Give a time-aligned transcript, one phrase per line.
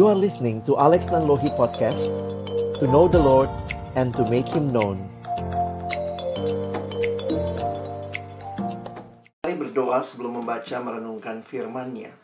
[0.00, 2.08] You are listening to Alex Nanlohi Podcast
[2.80, 3.52] To know the Lord
[4.00, 4.96] and to make Him known
[9.44, 12.16] Mari berdoa sebelum membaca merenungkan firman-Nya.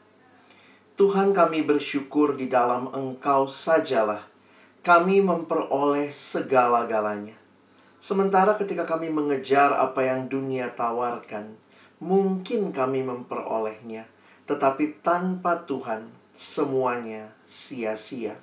[0.97, 4.25] Tuhan kami bersyukur di dalam Engkau sajalah
[4.81, 7.37] kami memperoleh segala-galanya.
[8.01, 11.61] Sementara ketika kami mengejar apa yang dunia tawarkan,
[12.01, 14.09] mungkin kami memperolehnya,
[14.49, 18.37] tetapi tanpa Tuhan semuanya sia-sia.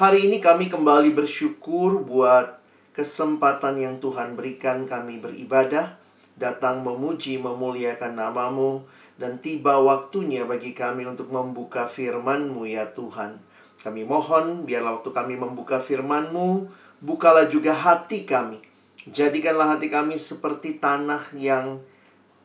[0.00, 2.56] Hari ini kami kembali bersyukur buat
[2.96, 6.00] kesempatan yang Tuhan berikan kami beribadah,
[6.40, 8.88] datang memuji memuliakan namamu,
[9.20, 13.38] dan tiba waktunya bagi kami untuk membuka firman-Mu ya Tuhan.
[13.84, 16.66] Kami mohon biarlah waktu kami membuka firman-Mu,
[17.04, 18.58] bukalah juga hati kami.
[19.06, 21.82] Jadikanlah hati kami seperti tanah yang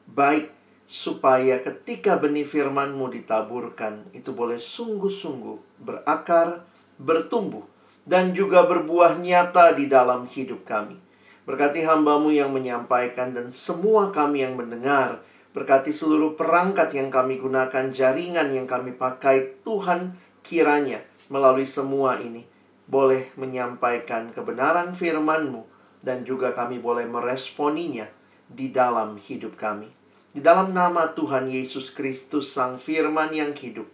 [0.09, 6.67] baik supaya ketika benih firman-Mu ditaburkan, itu boleh sungguh-sungguh berakar,
[6.99, 7.63] bertumbuh,
[8.03, 10.99] dan juga berbuah nyata di dalam hidup kami.
[11.43, 15.19] Berkati hambamu yang menyampaikan dan semua kami yang mendengar.
[15.51, 19.59] Berkati seluruh perangkat yang kami gunakan, jaringan yang kami pakai.
[19.61, 22.47] Tuhan kiranya melalui semua ini
[22.87, 25.63] boleh menyampaikan kebenaran firman-Mu
[26.03, 28.07] dan juga kami boleh meresponinya
[28.47, 30.02] di dalam hidup kami.
[30.33, 33.85] Di dalam nama Tuhan Yesus Kristus Sang Firman yang hidup,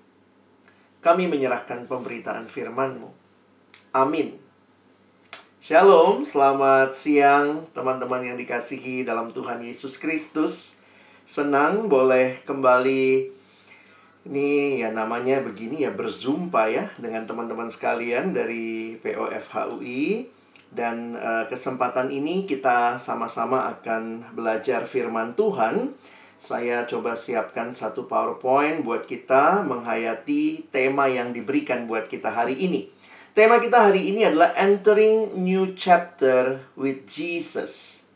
[1.04, 3.12] kami menyerahkan pemberitaan firman-Mu.
[3.92, 4.40] Amin.
[5.60, 10.80] Shalom, selamat siang teman-teman yang dikasihi dalam Tuhan Yesus Kristus.
[11.28, 13.36] Senang boleh kembali
[14.24, 20.32] ini ya namanya begini ya berzumpa ya dengan teman-teman sekalian dari POFHUI
[20.72, 26.00] dan uh, kesempatan ini kita sama-sama akan belajar firman Tuhan.
[26.40, 32.88] Saya coba siapkan satu PowerPoint buat kita menghayati tema yang diberikan buat kita hari ini.
[33.36, 38.08] Tema kita hari ini adalah entering new chapter with Jesus.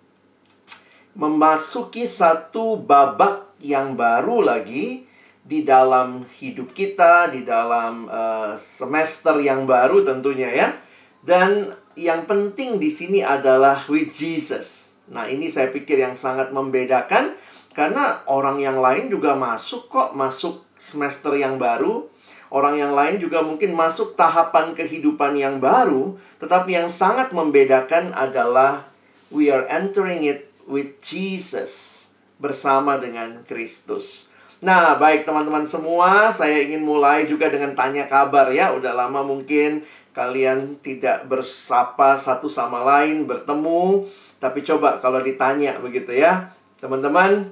[1.19, 5.03] Memasuki satu babak yang baru lagi
[5.43, 10.71] di dalam hidup kita, di dalam uh, semester yang baru tentunya ya.
[11.19, 14.95] Dan yang penting di sini adalah with Jesus.
[15.11, 17.42] Nah, ini saya pikir yang sangat membedakan
[17.73, 22.09] karena orang yang lain juga masuk kok, masuk semester yang baru.
[22.53, 28.85] Orang yang lain juga mungkin masuk tahapan kehidupan yang baru, tetapi yang sangat membedakan adalah
[29.33, 32.05] we are entering it with Jesus
[32.37, 34.29] bersama dengan Kristus.
[34.61, 38.71] Nah, baik teman-teman semua, saya ingin mulai juga dengan tanya kabar ya.
[38.71, 39.81] Udah lama mungkin
[40.13, 44.05] kalian tidak bersapa satu sama lain, bertemu.
[44.37, 46.53] Tapi coba kalau ditanya begitu ya.
[46.79, 47.49] Teman-teman,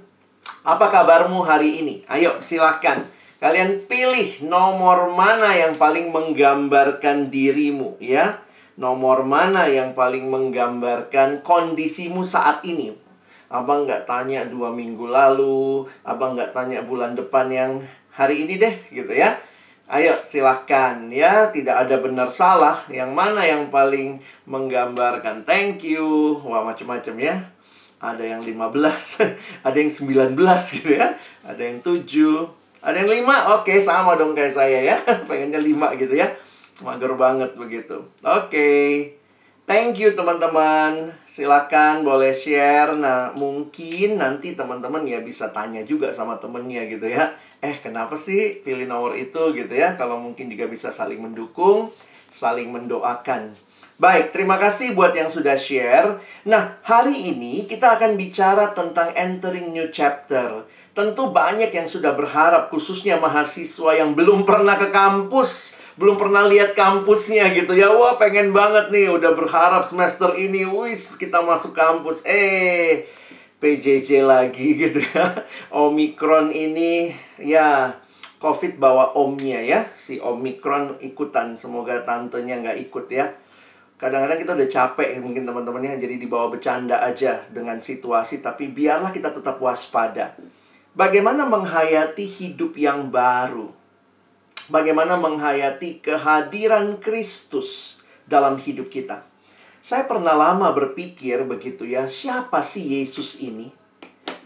[0.61, 1.95] apa kabarmu hari ini?
[2.05, 3.09] Ayo silahkan.
[3.41, 8.37] Kalian pilih nomor mana yang paling menggambarkan dirimu ya.
[8.77, 12.93] Nomor mana yang paling menggambarkan kondisimu saat ini.
[13.51, 17.71] Abang nggak tanya dua minggu lalu, abang nggak tanya bulan depan yang
[18.13, 19.35] hari ini deh, gitu ya.
[19.91, 22.79] Ayo silahkan ya, tidak ada benar salah.
[22.87, 25.43] Yang mana yang paling menggambarkan?
[25.43, 26.39] Thank you.
[26.47, 27.50] Wah macam-macam ya.
[28.01, 28.73] Ada yang 15,
[29.67, 30.33] ada yang 19
[30.81, 31.13] gitu ya.
[31.45, 32.01] Ada yang 7,
[32.81, 33.61] ada yang 5.
[33.61, 34.97] Oke, sama dong kayak saya ya.
[35.29, 36.33] Pengennya 5 gitu ya.
[36.81, 38.01] Mager banget begitu.
[38.25, 38.69] Oke.
[39.69, 41.13] Thank you teman-teman.
[41.29, 42.97] Silakan boleh share.
[42.97, 47.37] Nah, mungkin nanti teman-teman ya bisa tanya juga sama temennya gitu ya.
[47.61, 49.93] Eh, kenapa sih pilih nomor itu gitu ya?
[49.93, 51.93] Kalau mungkin juga bisa saling mendukung,
[52.33, 53.53] saling mendoakan.
[54.01, 56.17] Baik, terima kasih buat yang sudah share.
[56.49, 60.65] Nah, hari ini kita akan bicara tentang entering new chapter.
[60.97, 66.73] Tentu banyak yang sudah berharap, khususnya mahasiswa yang belum pernah ke kampus belum pernah lihat
[66.73, 67.93] kampusnya gitu ya.
[67.93, 72.25] Wah, pengen banget nih udah berharap semester ini wis kita masuk kampus.
[72.25, 73.05] Eh,
[73.61, 75.45] PJJ lagi gitu ya.
[75.69, 78.01] Omikron ini ya
[78.41, 79.85] COVID bawa omnya ya.
[79.93, 81.59] Si Omikron ikutan.
[81.61, 83.29] Semoga tantenya nggak ikut ya.
[84.01, 88.41] Kadang-kadang kita udah capek mungkin teman-temannya jadi dibawa bercanda aja dengan situasi.
[88.41, 90.33] Tapi biarlah kita tetap waspada.
[90.97, 93.77] Bagaimana menghayati hidup yang baru?
[94.71, 99.27] bagaimana menghayati kehadiran Kristus dalam hidup kita.
[99.83, 103.75] Saya pernah lama berpikir begitu ya, siapa sih Yesus ini?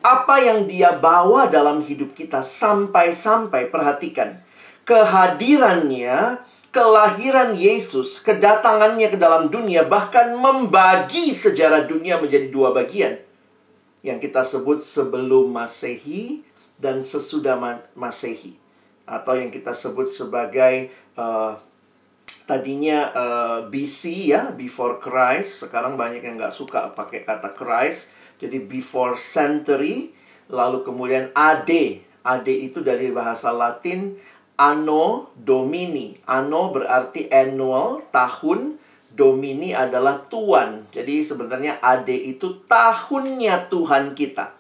[0.02, 4.42] Apa yang dia bawa dalam hidup kita sampai-sampai perhatikan
[4.86, 6.42] kehadirannya,
[6.76, 13.16] kelahiran Yesus, kedatangannya ke dalam dunia bahkan membagi sejarah dunia menjadi dua bagian.
[14.04, 16.44] Yang kita sebut sebelum Masehi
[16.76, 17.56] dan sesudah
[17.96, 18.60] Masehi
[19.08, 21.56] atau yang kita sebut sebagai uh,
[22.46, 24.02] tadinya uh, eh, BC
[24.36, 25.66] ya, before Christ.
[25.66, 28.12] Sekarang banyak yang nggak suka pakai kata Christ.
[28.38, 30.12] Jadi before century.
[30.52, 31.72] Lalu kemudian AD.
[32.26, 34.18] AD itu dari bahasa Latin
[34.56, 36.16] Anno Domini.
[36.28, 38.80] Anno berarti annual, tahun.
[39.16, 40.92] Domini adalah Tuhan.
[40.92, 44.52] Jadi sebenarnya AD itu tahunnya Tuhan kita.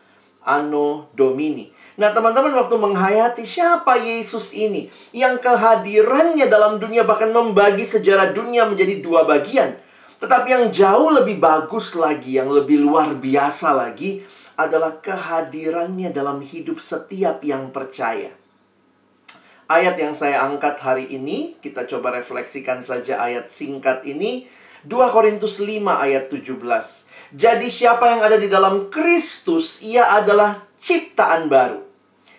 [0.47, 1.68] Anno Domini.
[2.00, 8.63] Nah, teman-teman waktu menghayati siapa Yesus ini yang kehadirannya dalam dunia bahkan membagi sejarah dunia
[8.63, 9.75] menjadi dua bagian.
[10.19, 14.24] Tetapi yang jauh lebih bagus lagi, yang lebih luar biasa lagi
[14.56, 18.31] adalah kehadirannya dalam hidup setiap yang percaya.
[19.65, 24.45] Ayat yang saya angkat hari ini, kita coba refleksikan saja ayat singkat ini.
[24.85, 26.53] 2 Korintus 5 ayat 17.
[27.33, 31.81] Jadi siapa yang ada di dalam Kristus, ia adalah ciptaan baru.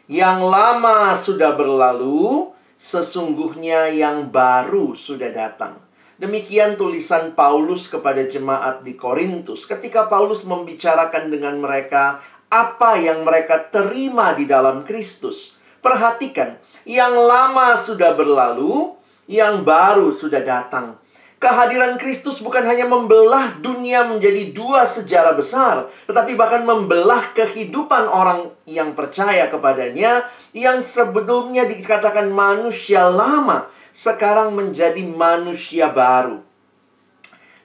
[0.07, 5.83] Yang lama sudah berlalu, sesungguhnya yang baru sudah datang.
[6.23, 13.67] Demikian tulisan Paulus kepada jemaat di Korintus ketika Paulus membicarakan dengan mereka apa yang mereka
[13.67, 15.59] terima di dalam Kristus.
[15.83, 18.95] Perhatikan, yang lama sudah berlalu,
[19.27, 20.95] yang baru sudah datang.
[21.37, 28.49] Kehadiran Kristus bukan hanya membelah dunia menjadi dua sejarah besar, tetapi bahkan membelah kehidupan orang
[28.65, 30.25] yang percaya kepadanya
[30.57, 36.41] yang sebelumnya dikatakan manusia lama, sekarang menjadi manusia baru.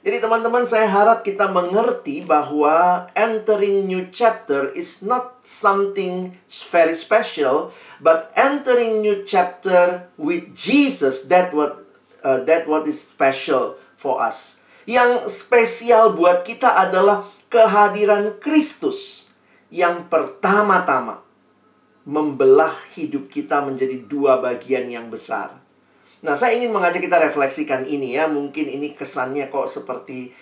[0.02, 6.34] Jadi teman-teman saya harap kita mengerti bahwa entering new chapter is not something
[6.74, 7.70] very special,
[8.02, 11.86] but entering new chapter with Jesus that what
[12.26, 14.58] uh, that what is special for us.
[14.90, 19.30] Yang spesial buat kita adalah kehadiran Kristus
[19.70, 21.22] yang pertama-tama
[22.02, 25.62] membelah hidup kita menjadi dua bagian yang besar.
[26.26, 28.26] Nah, saya ingin mengajak kita refleksikan ini ya.
[28.26, 30.34] Mungkin ini kesannya kok seperti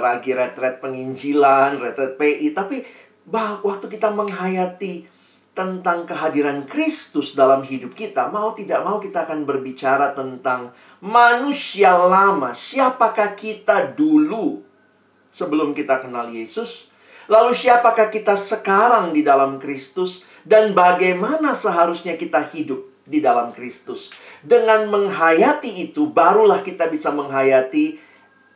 [0.00, 2.82] ragi retret penginjilan, retret PI, tapi
[3.24, 5.13] bah, waktu kita menghayati
[5.54, 12.50] tentang kehadiran Kristus dalam hidup kita, mau tidak mau kita akan berbicara tentang manusia lama.
[12.50, 14.66] Siapakah kita dulu
[15.30, 16.90] sebelum kita kenal Yesus?
[17.30, 24.12] Lalu siapakah kita sekarang di dalam Kristus dan bagaimana seharusnya kita hidup di dalam Kristus?
[24.44, 27.96] Dengan menghayati itu barulah kita bisa menghayati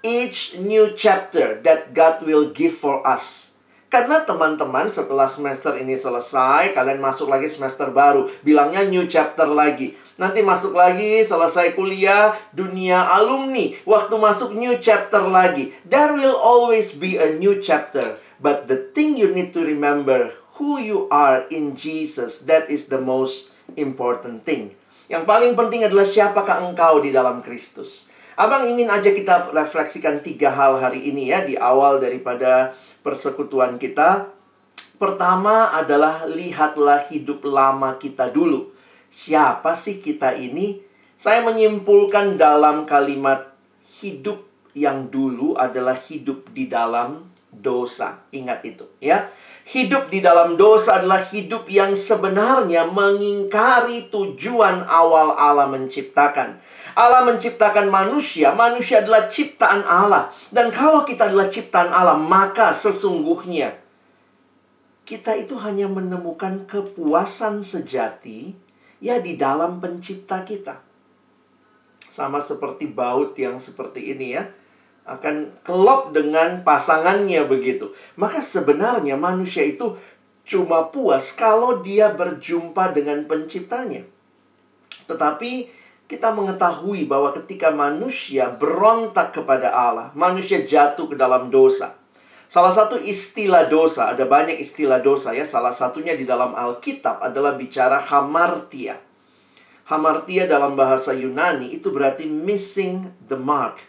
[0.05, 3.48] each new chapter that God will give for us
[3.88, 8.29] karena teman-teman setelah semester ini selesai, kalian masuk lagi semester baru.
[8.44, 9.96] Bilangnya new chapter lagi.
[10.20, 13.73] Nanti masuk lagi, selesai kuliah, dunia alumni.
[13.88, 15.73] Waktu masuk new chapter lagi.
[15.88, 18.20] There will always be a new chapter.
[18.37, 23.00] But the thing you need to remember, who you are in Jesus, that is the
[23.00, 24.76] most important thing.
[25.08, 28.05] Yang paling penting adalah siapakah engkau di dalam Kristus.
[28.38, 34.31] Abang ingin aja kita refleksikan tiga hal hari ini ya, di awal daripada persekutuan kita.
[34.99, 38.75] Pertama adalah lihatlah hidup lama kita dulu.
[39.09, 40.83] Siapa sih kita ini?
[41.19, 43.55] Saya menyimpulkan dalam kalimat
[44.03, 48.23] hidup yang dulu adalah hidup di dalam dosa.
[48.31, 49.27] Ingat itu, ya.
[49.69, 56.57] Hidup di dalam dosa adalah hidup yang sebenarnya mengingkari tujuan awal Allah menciptakan.
[56.99, 60.35] Allah menciptakan manusia, manusia adalah ciptaan Allah.
[60.50, 63.78] Dan kalau kita adalah ciptaan Allah, maka sesungguhnya
[65.07, 68.59] kita itu hanya menemukan kepuasan sejati
[68.99, 70.83] ya di dalam pencipta kita.
[72.11, 74.50] Sama seperti baut yang seperti ini ya
[75.07, 77.95] akan kelop dengan pasangannya begitu.
[78.19, 79.95] Maka sebenarnya manusia itu
[80.43, 84.02] cuma puas kalau dia berjumpa dengan penciptanya.
[85.09, 85.77] Tetapi
[86.09, 92.00] kita mengetahui bahwa ketika manusia berontak kepada Allah, manusia jatuh ke dalam dosa.
[92.49, 95.45] Salah satu istilah dosa, ada banyak istilah dosa ya.
[95.45, 98.97] Salah satunya di dalam Alkitab adalah bicara hamartia.
[99.85, 103.85] Hamartia dalam bahasa Yunani itu berarti missing the mark.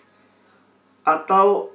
[1.08, 1.72] Atau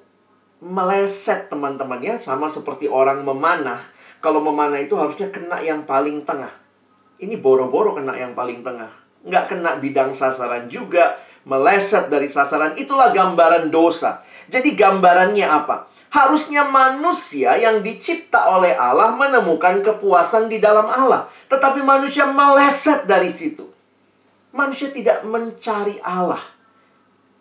[0.60, 2.20] meleset teman-teman ya.
[2.20, 3.80] Sama seperti orang memanah.
[4.20, 6.52] Kalau memanah itu harusnya kena yang paling tengah.
[7.16, 11.16] Ini boro-boro kena yang paling tengah nggak kena bidang sasaran juga,
[11.48, 12.76] meleset dari sasaran.
[12.76, 14.24] Itulah gambaran dosa.
[14.48, 15.88] Jadi gambarannya apa?
[16.14, 21.26] Harusnya manusia yang dicipta oleh Allah menemukan kepuasan di dalam Allah.
[21.50, 23.66] Tetapi manusia meleset dari situ.
[24.54, 26.40] Manusia tidak mencari Allah.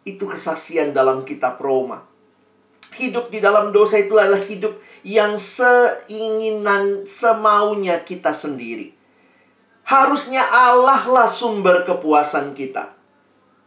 [0.02, 2.02] Itu kesaksian dalam kitab Roma.
[2.98, 9.03] Hidup di dalam dosa itu adalah hidup yang seinginan, semaunya kita sendiri.
[9.84, 12.96] Harusnya Allah lah sumber kepuasan kita.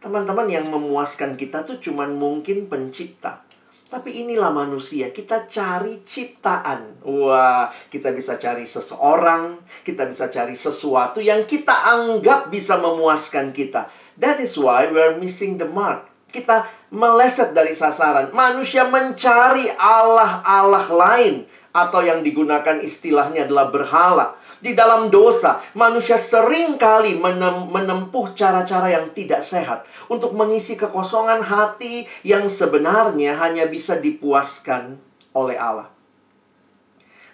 [0.01, 3.45] Teman-teman yang memuaskan kita tuh cuman mungkin pencipta.
[3.87, 6.99] Tapi inilah manusia, kita cari ciptaan.
[7.07, 13.87] Wah, kita bisa cari seseorang, kita bisa cari sesuatu yang kita anggap bisa memuaskan kita.
[14.19, 16.11] That is why we're missing the mark.
[16.27, 18.35] Kita meleset dari sasaran.
[18.35, 21.35] Manusia mencari Allah-Allah lain
[21.77, 24.27] atau yang digunakan istilahnya adalah berhala.
[24.57, 31.45] Di dalam dosa, manusia sering kali menem menempuh cara-cara yang tidak sehat untuk mengisi kekosongan
[31.45, 34.97] hati yang sebenarnya hanya bisa dipuaskan
[35.37, 35.93] oleh Allah.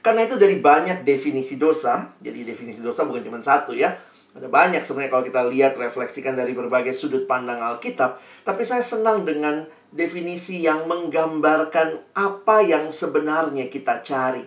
[0.03, 3.95] Karena itu dari banyak definisi dosa, jadi definisi dosa bukan cuma satu ya.
[4.35, 9.23] Ada banyak sebenarnya kalau kita lihat refleksikan dari berbagai sudut pandang Alkitab, tapi saya senang
[9.23, 14.41] dengan definisi yang menggambarkan apa yang sebenarnya kita cari.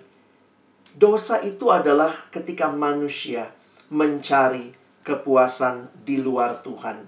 [0.91, 3.55] Dosa itu adalah ketika manusia
[3.89, 4.75] mencari
[5.07, 7.07] kepuasan di luar Tuhan.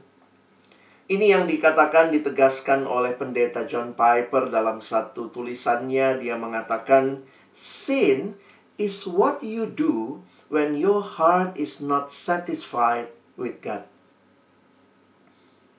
[1.09, 6.21] Ini yang dikatakan ditegaskan oleh pendeta John Piper dalam satu tulisannya.
[6.21, 8.37] Dia mengatakan, "Sin
[8.77, 10.21] is what you do
[10.53, 13.09] when your heart is not satisfied
[13.41, 13.89] with God."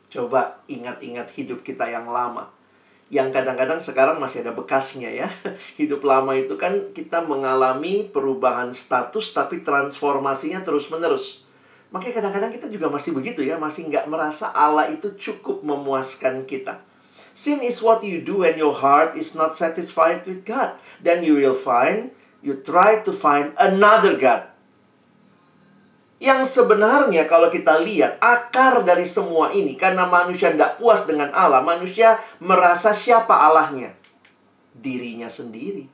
[0.10, 2.60] Coba ingat-ingat hidup kita yang lama
[3.10, 5.28] yang kadang-kadang sekarang masih ada bekasnya ya.
[5.82, 11.42] Hidup lama itu kan kita mengalami perubahan status tapi transformasinya terus-menerus.
[11.89, 16.86] Makanya kadang-kadang kita juga masih begitu ya, masih nggak merasa Allah itu cukup memuaskan kita.
[17.34, 20.78] Sin is what you do when your heart is not satisfied with God.
[21.01, 22.13] Then you will find,
[22.46, 24.54] you try to find another God.
[26.20, 31.64] Yang sebenarnya kalau kita lihat akar dari semua ini karena manusia tidak puas dengan Allah,
[31.64, 33.96] manusia merasa siapa Allahnya?
[34.76, 35.88] Dirinya sendiri.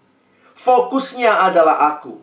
[0.58, 2.18] Fokusnya adalah aku.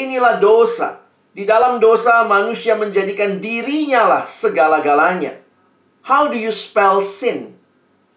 [0.00, 1.04] Inilah dosa.
[1.36, 5.36] Di dalam dosa manusia menjadikan dirinya lah segala-galanya.
[6.08, 7.60] How do you spell sin?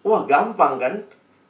[0.00, 0.94] Wah, gampang kan?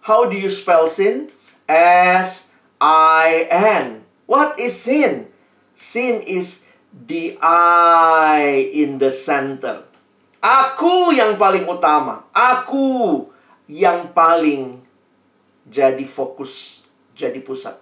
[0.02, 1.30] How do you spell sin?
[1.70, 2.50] S
[2.82, 4.02] I N.
[4.26, 5.30] What is sin?
[5.78, 9.86] Sin is the I in the center.
[10.40, 12.26] Aku yang paling utama.
[12.32, 13.28] Aku
[13.70, 14.82] yang paling
[15.68, 16.82] jadi fokus,
[17.14, 17.78] jadi pusat.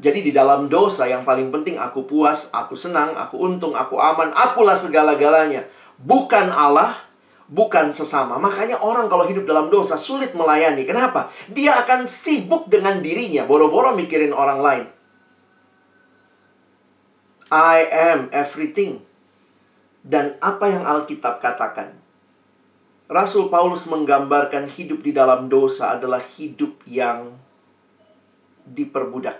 [0.00, 4.32] Jadi di dalam dosa yang paling penting aku puas, aku senang, aku untung, aku aman,
[4.32, 5.68] akulah segala-galanya.
[6.00, 6.96] Bukan Allah,
[7.52, 8.40] bukan sesama.
[8.40, 10.88] Makanya orang kalau hidup dalam dosa sulit melayani.
[10.88, 11.28] Kenapa?
[11.52, 14.86] Dia akan sibuk dengan dirinya, boro-boro mikirin orang lain.
[17.50, 19.02] I am everything.
[20.06, 21.98] Dan apa yang Alkitab katakan?
[23.10, 27.34] Rasul Paulus menggambarkan hidup di dalam dosa adalah hidup yang
[28.62, 29.34] diperbudak.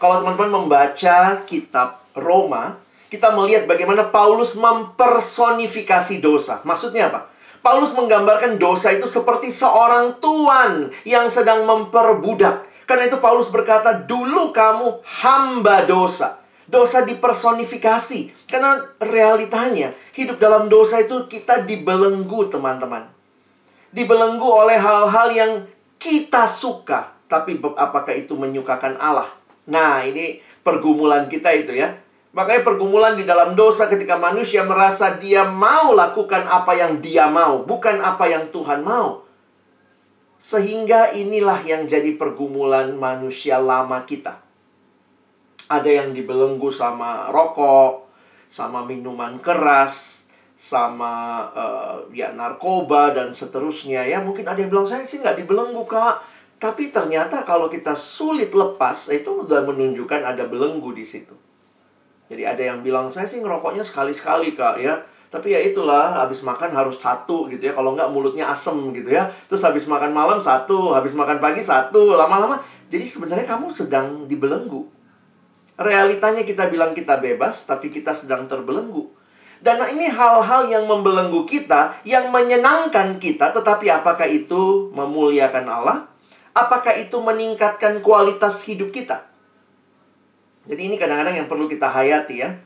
[0.00, 2.80] Kalau teman-teman membaca kitab Roma,
[3.12, 6.64] kita melihat bagaimana Paulus mempersonifikasi dosa.
[6.64, 7.28] Maksudnya apa?
[7.60, 12.64] Paulus menggambarkan dosa itu seperti seorang tuan yang sedang memperbudak.
[12.88, 16.39] Karena itu Paulus berkata, "Dulu kamu hamba dosa."
[16.70, 18.46] Dosa dipersonifikasi.
[18.46, 23.10] Karena realitanya, hidup dalam dosa itu kita dibelenggu, teman-teman.
[23.90, 25.52] Dibelenggu oleh hal-hal yang
[25.98, 27.10] kita suka.
[27.26, 29.26] Tapi apakah itu menyukakan Allah?
[29.66, 31.98] Nah, ini pergumulan kita itu ya.
[32.30, 37.66] Makanya pergumulan di dalam dosa ketika manusia merasa dia mau lakukan apa yang dia mau,
[37.66, 39.26] bukan apa yang Tuhan mau.
[40.38, 44.49] Sehingga inilah yang jadi pergumulan manusia lama kita
[45.70, 48.10] ada yang dibelenggu sama rokok,
[48.50, 50.26] sama minuman keras,
[50.58, 54.18] sama uh, ya narkoba dan seterusnya ya.
[54.18, 56.26] Mungkin ada yang bilang saya sih nggak dibelenggu kak,
[56.58, 61.38] tapi ternyata kalau kita sulit lepas itu sudah menunjukkan ada belenggu di situ.
[62.26, 64.98] Jadi ada yang bilang saya sih ngerokoknya sekali-sekali kak ya.
[65.30, 67.72] Tapi ya itulah, habis makan harus satu gitu ya.
[67.72, 69.30] Kalau nggak mulutnya asem gitu ya.
[69.46, 72.18] Terus habis makan malam satu, habis makan pagi satu.
[72.18, 72.58] Lama-lama,
[72.90, 74.99] jadi sebenarnya kamu sedang dibelenggu.
[75.80, 79.08] Realitanya kita bilang kita bebas, tapi kita sedang terbelenggu.
[79.64, 85.98] Dan ini hal-hal yang membelenggu kita, yang menyenangkan kita, tetapi apakah itu memuliakan Allah?
[86.52, 89.24] Apakah itu meningkatkan kualitas hidup kita?
[90.68, 92.60] Jadi ini kadang-kadang yang perlu kita hayati ya.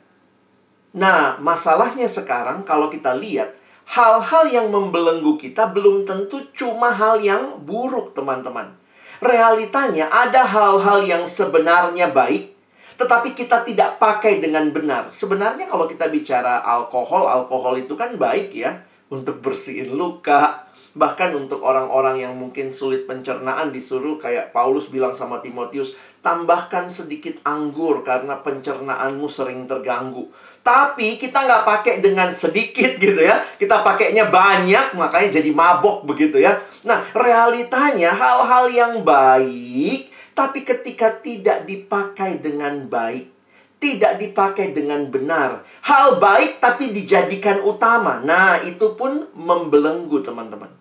[0.94, 3.54] Nah, masalahnya sekarang kalau kita lihat,
[3.90, 8.75] hal-hal yang membelenggu kita belum tentu cuma hal yang buruk, teman-teman.
[9.18, 12.53] Realitanya ada hal-hal yang sebenarnya baik,
[12.94, 15.10] tetapi kita tidak pakai dengan benar.
[15.10, 21.58] Sebenarnya kalau kita bicara alkohol, alkohol itu kan baik ya untuk bersihin luka, Bahkan untuk
[21.66, 28.38] orang-orang yang mungkin sulit pencernaan disuruh kayak Paulus bilang sama Timotius, tambahkan sedikit anggur karena
[28.38, 30.30] pencernaanmu sering terganggu.
[30.62, 33.42] Tapi kita nggak pakai dengan sedikit gitu ya.
[33.58, 36.62] Kita pakainya banyak, makanya jadi mabok begitu ya.
[36.86, 43.30] Nah, realitanya hal-hal yang baik, tapi ketika tidak dipakai dengan baik,
[43.78, 45.62] tidak dipakai dengan benar.
[45.86, 48.18] Hal baik tapi dijadikan utama.
[48.18, 50.72] Nah, itu pun membelenggu teman-teman.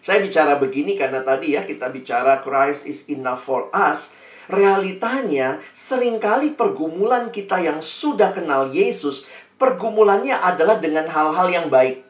[0.00, 4.16] Saya bicara begini karena tadi ya kita bicara Christ is enough for us.
[4.50, 9.28] Realitanya sering kali pergumulan kita yang sudah kenal Yesus,
[9.60, 12.02] pergumulannya adalah dengan hal-hal yang baik.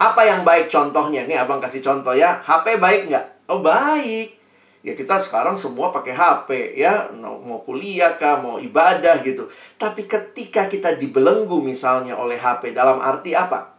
[0.00, 1.28] Apa yang baik contohnya?
[1.28, 2.40] Nih abang kasih contoh ya.
[2.40, 3.52] HP baik nggak?
[3.52, 4.39] Oh baik.
[4.80, 7.12] Ya kita sekarang semua pakai HP ya.
[7.12, 9.48] Mau kuliah kah, mau ibadah gitu.
[9.76, 13.76] Tapi ketika kita dibelenggu misalnya oleh HP dalam arti apa?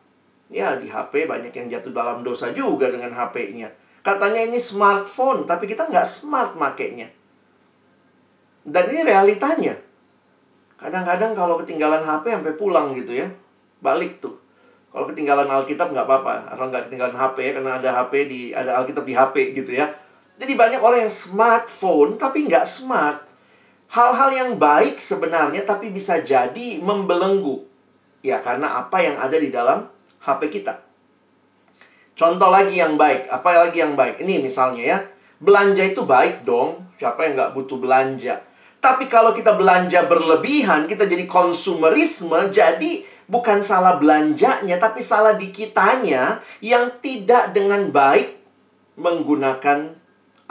[0.52, 3.72] Ya, di HP banyak yang jatuh dalam dosa juga dengan HP-nya.
[4.04, 7.08] Katanya ini smartphone, tapi kita nggak smart makainya.
[8.68, 9.80] Dan ini realitanya.
[10.76, 13.32] Kadang-kadang kalau ketinggalan HP sampai pulang gitu ya.
[13.80, 14.38] Balik tuh.
[14.92, 18.76] Kalau ketinggalan Alkitab nggak apa-apa, asal nggak ketinggalan HP ya, karena ada HP di ada
[18.84, 19.88] Alkitab di HP gitu ya.
[20.42, 23.22] Jadi banyak orang yang smartphone tapi nggak smart.
[23.94, 27.62] Hal-hal yang baik sebenarnya tapi bisa jadi membelenggu.
[28.26, 29.86] Ya karena apa yang ada di dalam
[30.26, 30.82] HP kita.
[32.18, 34.18] Contoh lagi yang baik, apa lagi yang baik?
[34.18, 34.98] Ini misalnya ya,
[35.38, 36.90] belanja itu baik dong.
[36.98, 38.42] Siapa yang nggak butuh belanja?
[38.82, 45.54] Tapi kalau kita belanja berlebihan, kita jadi konsumerisme, jadi bukan salah belanjanya, tapi salah di
[45.54, 48.42] kitanya yang tidak dengan baik
[48.98, 50.01] menggunakan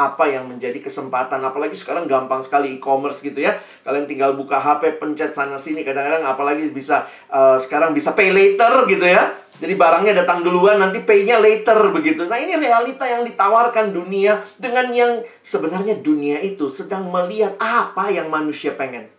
[0.00, 3.52] apa yang menjadi kesempatan apalagi sekarang gampang sekali e-commerce gitu ya
[3.84, 8.88] kalian tinggal buka HP pencet sana sini kadang-kadang apalagi bisa uh, sekarang bisa pay later
[8.88, 12.24] gitu ya jadi barangnya datang duluan, nanti pay-nya later begitu.
[12.24, 18.32] Nah, ini realita yang ditawarkan dunia dengan yang sebenarnya dunia itu sedang melihat apa yang
[18.32, 19.12] manusia pengen.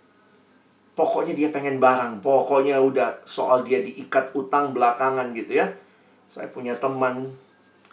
[0.98, 5.78] Pokoknya dia pengen barang, pokoknya udah soal dia diikat utang belakangan gitu ya.
[6.26, 7.38] Saya punya teman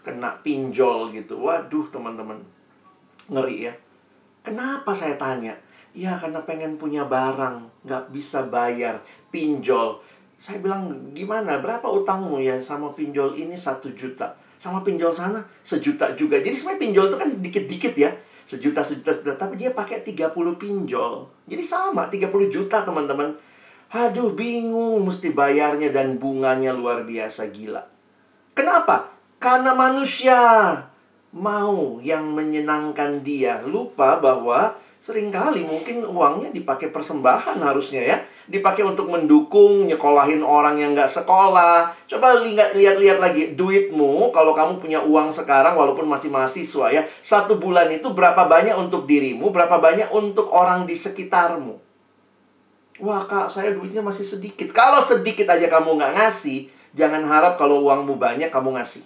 [0.00, 1.44] kena pinjol gitu.
[1.44, 2.40] Waduh, teman-teman.
[3.28, 3.74] Ngeri ya.
[4.42, 5.52] Kenapa saya tanya?
[5.92, 10.00] Ya karena pengen punya barang, nggak bisa bayar, pinjol.
[10.38, 11.58] Saya bilang, gimana?
[11.58, 14.38] Berapa utangmu ya sama pinjol ini satu juta?
[14.58, 16.38] Sama pinjol sana sejuta juga.
[16.38, 18.10] Jadi sebenarnya pinjol itu kan dikit-dikit ya.
[18.46, 19.34] Sejuta, sejuta, sejuta.
[19.34, 21.26] Tapi dia pakai 30 pinjol.
[21.46, 23.34] Jadi sama, 30 juta teman-teman.
[23.88, 27.82] Aduh, bingung mesti bayarnya dan bunganya luar biasa gila.
[28.54, 29.14] Kenapa?
[29.38, 30.38] Karena manusia
[31.34, 33.60] mau yang menyenangkan dia.
[33.64, 40.80] Lupa bahwa sering kali mungkin uangnya dipakai persembahan harusnya ya dipakai untuk mendukung nyekolahin orang
[40.80, 41.92] yang nggak sekolah.
[42.08, 47.04] Coba lihat-lihat lagi duitmu kalau kamu punya uang sekarang walaupun masih mahasiswa ya.
[47.20, 51.76] Satu bulan itu berapa banyak untuk dirimu, berapa banyak untuk orang di sekitarmu.
[52.98, 54.74] Wah kak, saya duitnya masih sedikit.
[54.74, 59.04] Kalau sedikit aja kamu nggak ngasih, jangan harap kalau uangmu banyak kamu ngasih.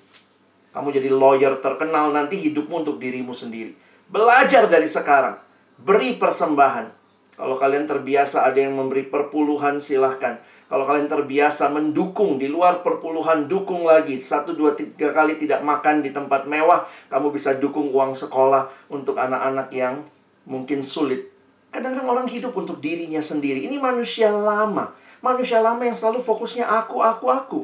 [0.73, 3.77] Kamu jadi lawyer terkenal nanti hidupmu untuk dirimu sendiri.
[4.09, 5.37] Belajar dari sekarang.
[5.77, 10.37] Beri persembahan kalau kalian terbiasa ada yang memberi perpuluhan, silahkan.
[10.71, 14.23] Kalau kalian terbiasa mendukung di luar perpuluhan, dukung lagi.
[14.23, 19.19] Satu, dua, tiga kali tidak makan di tempat mewah, kamu bisa dukung uang sekolah untuk
[19.19, 20.07] anak-anak yang
[20.47, 21.35] mungkin sulit.
[21.73, 23.65] Kadang-kadang orang hidup untuk dirinya sendiri.
[23.65, 24.93] Ini manusia lama.
[25.19, 27.61] Manusia lama yang selalu fokusnya aku, aku, aku.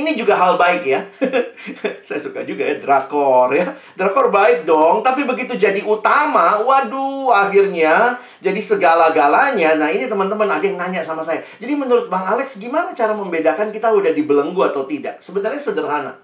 [0.00, 1.04] Ini juga hal baik ya.
[2.06, 3.76] Saya suka juga ya drakor ya.
[3.92, 9.76] Drakor baik dong, tapi begitu jadi utama, waduh, akhirnya jadi segala-galanya.
[9.76, 11.44] Nah, ini teman-teman ada yang nanya sama saya.
[11.60, 15.20] Jadi menurut Bang Alex gimana cara membedakan kita udah dibelenggu atau tidak?
[15.20, 16.16] Sebenarnya sederhana.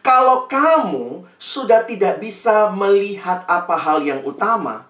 [0.00, 4.88] Kalau kamu sudah tidak bisa melihat apa hal yang utama,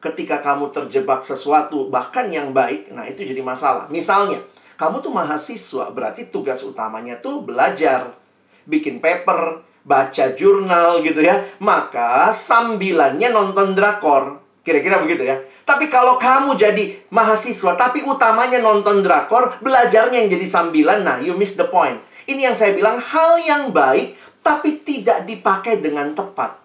[0.00, 3.86] ketika kamu terjebak sesuatu bahkan yang baik, nah itu jadi masalah.
[3.92, 4.40] Misalnya,
[4.82, 8.18] kamu tuh mahasiswa, berarti tugas utamanya tuh belajar,
[8.66, 11.38] bikin paper, baca jurnal gitu ya.
[11.62, 14.42] Maka sambilannya nonton drakor.
[14.66, 15.38] Kira-kira begitu ya.
[15.62, 21.38] Tapi kalau kamu jadi mahasiswa, tapi utamanya nonton drakor, belajarnya yang jadi sambilan, nah you
[21.38, 22.02] miss the point.
[22.26, 26.58] Ini yang saya bilang hal yang baik, tapi tidak dipakai dengan tepat.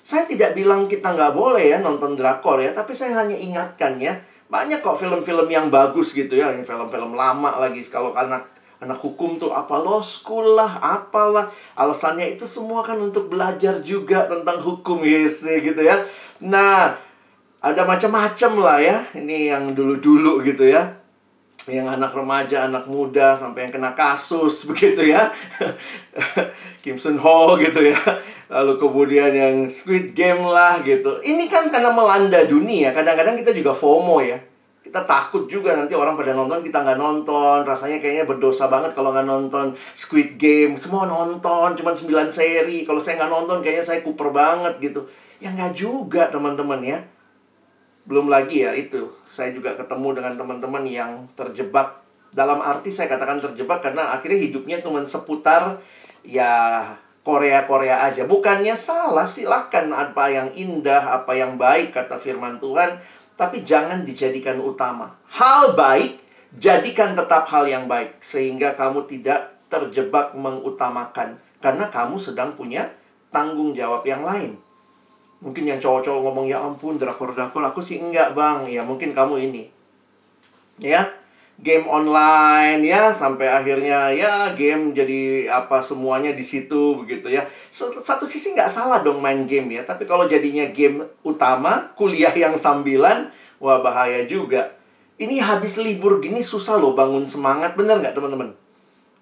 [0.00, 4.16] Saya tidak bilang kita nggak boleh ya nonton drakor ya, tapi saya hanya ingatkan ya,
[4.48, 7.84] banyak kok film-film yang bagus gitu ya, yang film-film lama lagi.
[7.84, 11.52] Kalau anak anak hukum tuh apa lo school lah, apalah.
[11.76, 16.00] Alasannya itu semua kan untuk belajar juga tentang hukum yes gitu ya.
[16.42, 16.96] Nah,
[17.58, 18.96] ada macam-macam lah ya.
[19.14, 20.97] Ini yang dulu-dulu gitu ya.
[21.68, 25.28] Yang anak remaja, anak muda, sampai yang kena kasus begitu ya.
[26.80, 28.00] Kim Sun Ho gitu ya.
[28.48, 31.20] Lalu kemudian yang Squid Game lah gitu.
[31.20, 32.96] Ini kan karena melanda dunia.
[32.96, 34.40] Kadang-kadang kita juga FOMO ya.
[34.80, 37.60] Kita takut juga nanti orang pada nonton, kita nggak nonton.
[37.68, 40.80] Rasanya kayaknya berdosa banget kalau nggak nonton Squid Game.
[40.80, 42.88] Semua nonton, cuma 9 seri.
[42.88, 45.04] Kalau saya nggak nonton, kayaknya saya kuper banget gitu.
[45.44, 47.04] Ya nggak juga teman-teman ya.
[48.08, 49.12] Belum lagi ya itu.
[49.28, 52.00] Saya juga ketemu dengan teman-teman yang terjebak.
[52.32, 55.84] Dalam arti saya katakan terjebak karena akhirnya hidupnya cuma seputar
[56.24, 56.80] ya
[57.20, 58.24] Korea-Korea aja.
[58.24, 62.96] Bukannya salah, silahkan apa yang indah, apa yang baik, kata firman Tuhan.
[63.36, 65.12] Tapi jangan dijadikan utama.
[65.28, 66.16] Hal baik,
[66.56, 68.24] jadikan tetap hal yang baik.
[68.24, 71.36] Sehingga kamu tidak terjebak mengutamakan.
[71.60, 72.88] Karena kamu sedang punya
[73.28, 74.56] tanggung jawab yang lain.
[75.38, 77.62] Mungkin yang cowok-cowok ngomong, ya ampun, drakor-drakor.
[77.70, 78.66] Aku sih enggak, bang.
[78.66, 79.70] Ya mungkin kamu ini.
[80.78, 81.06] Ya,
[81.58, 87.42] game online ya sampai akhirnya ya game jadi apa semuanya di situ begitu ya.
[87.74, 89.82] Satu sisi nggak salah dong main game ya.
[89.82, 94.78] Tapi kalau jadinya game utama kuliah yang sambilan wah bahaya juga.
[95.18, 97.74] Ini habis libur gini susah loh bangun semangat.
[97.74, 98.54] Bener nggak teman-teman?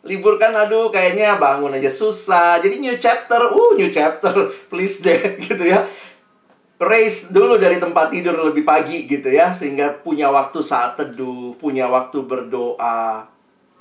[0.05, 2.61] Libur kan aduh kayaknya bangun aja susah.
[2.61, 5.81] Jadi new chapter uh new chapter please deh gitu ya
[6.77, 11.89] race dulu dari tempat tidur lebih pagi gitu ya sehingga punya waktu saat teduh punya
[11.89, 13.33] waktu berdoa.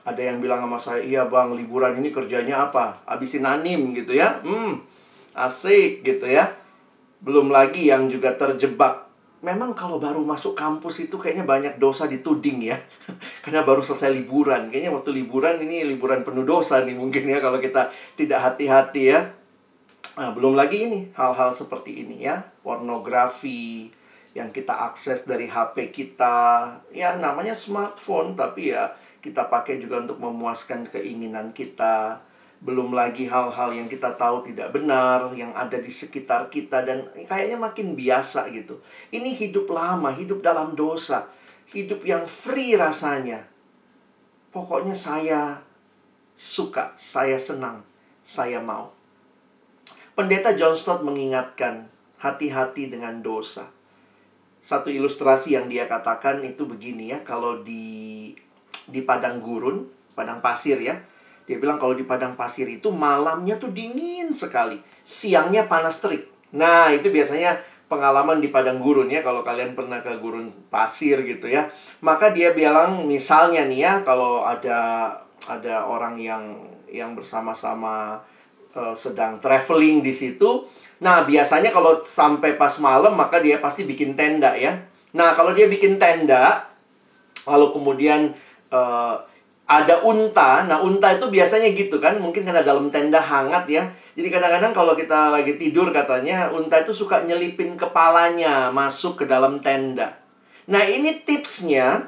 [0.05, 3.01] Ada yang bilang sama saya iya bang liburan ini kerjanya apa?
[3.09, 4.37] Habisin anim gitu ya.
[4.45, 4.95] Hmm
[5.35, 6.55] asik gitu ya.
[7.19, 9.05] Belum lagi yang juga terjebak.
[9.43, 12.79] Memang kalau baru masuk kampus itu kayaknya banyak dosa dituding ya.
[13.43, 14.73] Karena baru selesai liburan.
[14.73, 19.29] Kayaknya waktu liburan ini liburan penuh dosa nih mungkin ya kalau kita tidak hati-hati ya
[20.15, 23.91] Nah, belum lagi ini hal-hal seperti ini ya, pornografi
[24.31, 30.23] yang kita akses dari HP kita, ya namanya smartphone tapi ya kita pakai juga untuk
[30.23, 32.23] memuaskan keinginan kita.
[32.63, 37.59] Belum lagi hal-hal yang kita tahu tidak benar yang ada di sekitar kita dan kayaknya
[37.59, 38.79] makin biasa gitu.
[39.11, 41.27] Ini hidup lama, hidup dalam dosa,
[41.75, 43.43] hidup yang free rasanya.
[44.55, 45.59] Pokoknya saya
[46.39, 47.83] suka, saya senang,
[48.23, 48.94] saya mau.
[50.15, 51.91] Pendeta John Stott mengingatkan
[52.23, 53.67] hati-hati dengan dosa.
[54.63, 58.31] Satu ilustrasi yang dia katakan itu begini ya, kalau di
[58.87, 59.83] di padang gurun,
[60.15, 61.03] padang pasir ya.
[61.43, 66.31] Dia bilang kalau di padang pasir itu malamnya tuh dingin sekali, siangnya panas terik.
[66.55, 67.59] Nah, itu biasanya
[67.91, 71.67] pengalaman di padang gurun ya kalau kalian pernah ke gurun pasir gitu ya.
[71.99, 75.11] Maka dia bilang misalnya nih ya kalau ada
[75.43, 78.23] ada orang yang yang bersama-sama
[78.75, 80.67] uh, sedang traveling di situ.
[81.01, 84.75] Nah, biasanya kalau sampai pas malam maka dia pasti bikin tenda ya.
[85.15, 86.67] Nah, kalau dia bikin tenda
[87.47, 88.35] lalu kemudian
[88.71, 89.15] uh,
[89.65, 90.63] ada unta.
[90.69, 93.83] Nah, unta itu biasanya gitu kan, mungkin karena dalam tenda hangat ya.
[94.15, 99.59] Jadi kadang-kadang kalau kita lagi tidur katanya unta itu suka nyelipin kepalanya masuk ke dalam
[99.59, 100.21] tenda.
[100.69, 102.07] Nah, ini tipsnya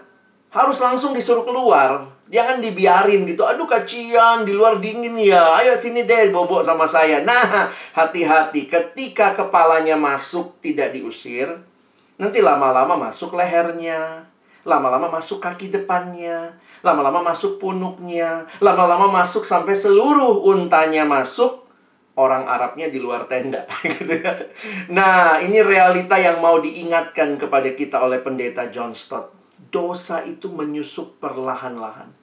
[0.53, 2.16] harus langsung disuruh keluar.
[2.28, 3.48] Jangan dibiarin gitu.
[3.48, 5.56] Aduh kacian di luar dingin ya.
[5.63, 7.24] Ayo sini deh bobok sama saya.
[7.24, 11.48] Nah, hati-hati ketika kepalanya masuk tidak diusir,
[12.20, 14.28] nanti lama-lama masuk lehernya,
[14.68, 16.52] lama-lama masuk kaki depannya,
[16.84, 21.63] lama-lama masuk punuknya, lama-lama masuk sampai seluruh untanya masuk.
[22.18, 24.34] Orang Arabnya di luar tenda gitu ya.
[24.90, 29.38] Nah, ini realita yang mau diingatkan kepada kita oleh pendeta John Stott
[29.70, 32.16] dosa itu menyusup perlahan-lahan.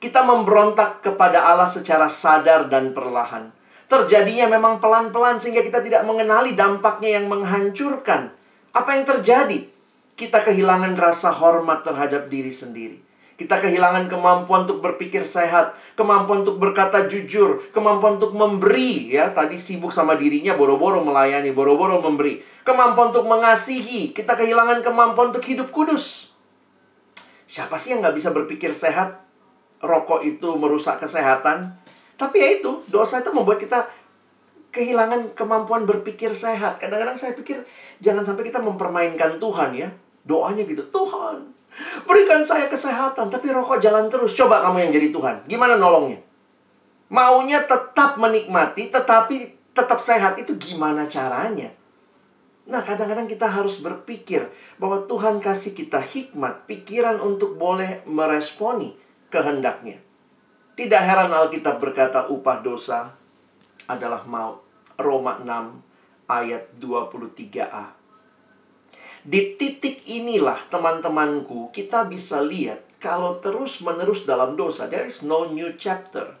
[0.00, 3.52] Kita memberontak kepada Allah secara sadar dan perlahan.
[3.84, 8.32] Terjadinya memang pelan-pelan sehingga kita tidak mengenali dampaknya yang menghancurkan.
[8.72, 9.68] Apa yang terjadi?
[10.16, 12.96] Kita kehilangan rasa hormat terhadap diri sendiri.
[13.36, 19.16] Kita kehilangan kemampuan untuk berpikir sehat, kemampuan untuk berkata jujur, kemampuan untuk memberi.
[19.16, 22.40] Ya, tadi sibuk sama dirinya, boro-boro melayani, boro-boro memberi.
[22.64, 26.36] Kemampuan untuk mengasihi, kita kehilangan kemampuan untuk hidup kudus.
[27.48, 29.29] Siapa sih yang nggak bisa berpikir sehat?
[29.80, 31.76] Rokok itu merusak kesehatan.
[32.20, 33.88] Tapi ya itu, dosa itu membuat kita
[34.70, 36.76] kehilangan kemampuan berpikir sehat.
[36.78, 37.64] Kadang-kadang saya pikir
[38.04, 39.88] jangan sampai kita mempermainkan Tuhan ya.
[40.24, 41.60] Doanya gitu, Tuhan
[42.04, 44.34] berikan saya kesehatan, tapi rokok jalan terus.
[44.34, 45.36] Coba kamu yang jadi Tuhan.
[45.46, 46.20] Gimana nolongnya?
[47.10, 49.36] Maunya tetap menikmati, tetapi
[49.74, 50.38] tetap sehat.
[50.38, 51.74] Itu gimana caranya?
[52.70, 54.46] Nah, kadang-kadang kita harus berpikir
[54.78, 58.94] bahwa Tuhan kasih kita hikmat, pikiran untuk boleh meresponi
[59.30, 60.02] kehendaknya.
[60.74, 63.14] Tidak heran Alkitab berkata upah dosa
[63.86, 64.66] adalah maut.
[65.00, 67.96] Roma 6 ayat 23a.
[69.20, 75.72] Di titik inilah teman-temanku kita bisa lihat kalau terus-menerus dalam dosa there is no new
[75.76, 76.36] chapter.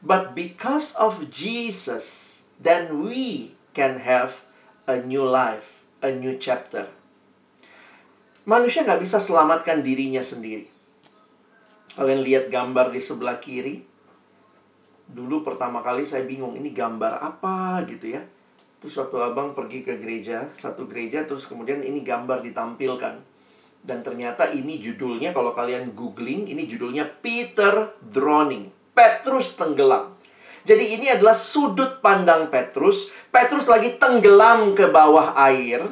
[0.00, 4.44] But because of Jesus then we can have
[4.84, 6.88] a new life, a new chapter.
[8.48, 10.79] Manusia nggak bisa selamatkan dirinya sendiri.
[11.98, 13.82] Kalian lihat gambar di sebelah kiri.
[15.10, 18.22] Dulu pertama kali saya bingung, ini gambar apa gitu ya.
[18.80, 23.20] Terus waktu abang pergi ke gereja, satu gereja, terus kemudian ini gambar ditampilkan.
[23.80, 28.70] Dan ternyata ini judulnya, kalau kalian googling, ini judulnya Peter Drowning.
[28.94, 30.16] Petrus tenggelam.
[30.60, 33.08] Jadi ini adalah sudut pandang Petrus.
[33.32, 35.84] Petrus lagi tenggelam ke bawah air,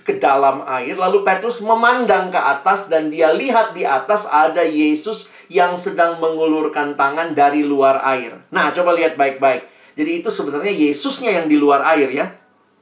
[0.00, 0.96] ke dalam air.
[0.96, 6.96] Lalu Petrus memandang ke atas dan dia lihat di atas ada Yesus yang sedang mengulurkan
[6.96, 8.40] tangan dari luar air.
[8.48, 9.68] Nah, coba lihat baik-baik.
[9.92, 12.32] Jadi itu sebenarnya Yesusnya yang di luar air ya.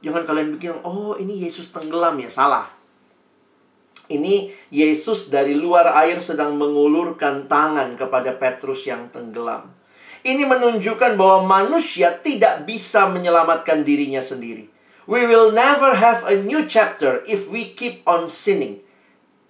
[0.01, 2.31] Jangan kalian bikin, oh ini Yesus tenggelam ya.
[2.31, 2.71] Salah.
[4.07, 9.71] Ini Yesus dari luar air sedang mengulurkan tangan kepada Petrus yang tenggelam.
[10.21, 14.70] Ini menunjukkan bahwa manusia tidak bisa menyelamatkan dirinya sendiri.
[15.11, 18.79] We will never have a new chapter if we keep on sinning.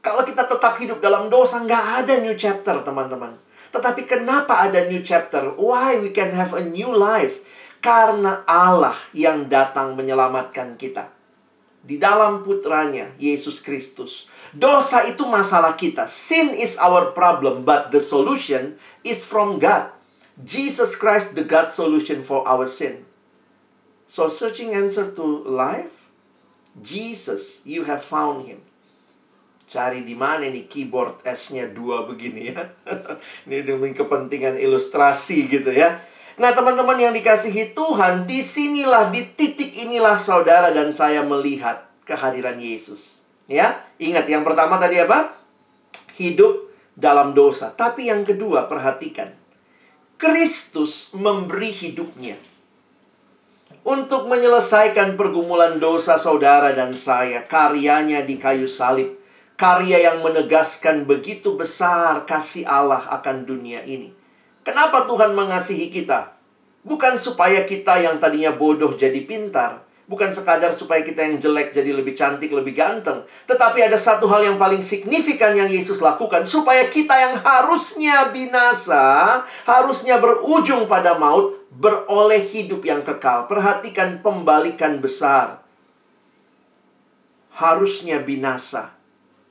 [0.02, 3.38] Kalau kita tetap hidup dalam dosa, nggak ada new chapter, teman-teman.
[3.70, 5.54] Tetapi kenapa ada new chapter?
[5.54, 7.46] Why we can have a new life?
[7.78, 11.14] Karena Allah yang datang menyelamatkan kita.
[11.86, 14.26] Di dalam putranya, Yesus Kristus.
[14.58, 16.10] Dosa itu masalah kita.
[16.10, 19.94] Sin is our problem, but the solution is from God.
[20.42, 23.11] Jesus Christ, the God solution for our sin.
[24.12, 26.12] So searching answer to life,
[26.76, 28.60] Jesus, you have found him.
[29.72, 32.76] Cari di mana nih keyboard S-nya dua begini ya.
[33.48, 36.04] ini demi kepentingan ilustrasi gitu ya.
[36.36, 42.60] Nah, teman-teman yang dikasihi Tuhan, di sinilah, di titik inilah saudara dan saya melihat kehadiran
[42.60, 43.24] Yesus.
[43.48, 45.40] Ya, ingat yang pertama tadi apa?
[46.20, 46.68] Hidup
[47.00, 47.72] dalam dosa.
[47.72, 49.32] Tapi yang kedua, perhatikan.
[50.20, 52.51] Kristus memberi hidupnya
[53.82, 59.18] untuk menyelesaikan pergumulan dosa saudara dan saya, karyanya di kayu salib,
[59.58, 64.14] karya yang menegaskan begitu besar kasih Allah akan dunia ini.
[64.62, 66.38] Kenapa Tuhan mengasihi kita?
[66.82, 71.94] Bukan supaya kita yang tadinya bodoh jadi pintar, bukan sekadar supaya kita yang jelek jadi
[71.94, 76.90] lebih cantik, lebih ganteng, tetapi ada satu hal yang paling signifikan yang Yesus lakukan supaya
[76.90, 83.48] kita yang harusnya binasa, harusnya berujung pada maut, beroleh hidup yang kekal.
[83.48, 85.64] Perhatikan pembalikan besar.
[87.56, 88.96] Harusnya binasa,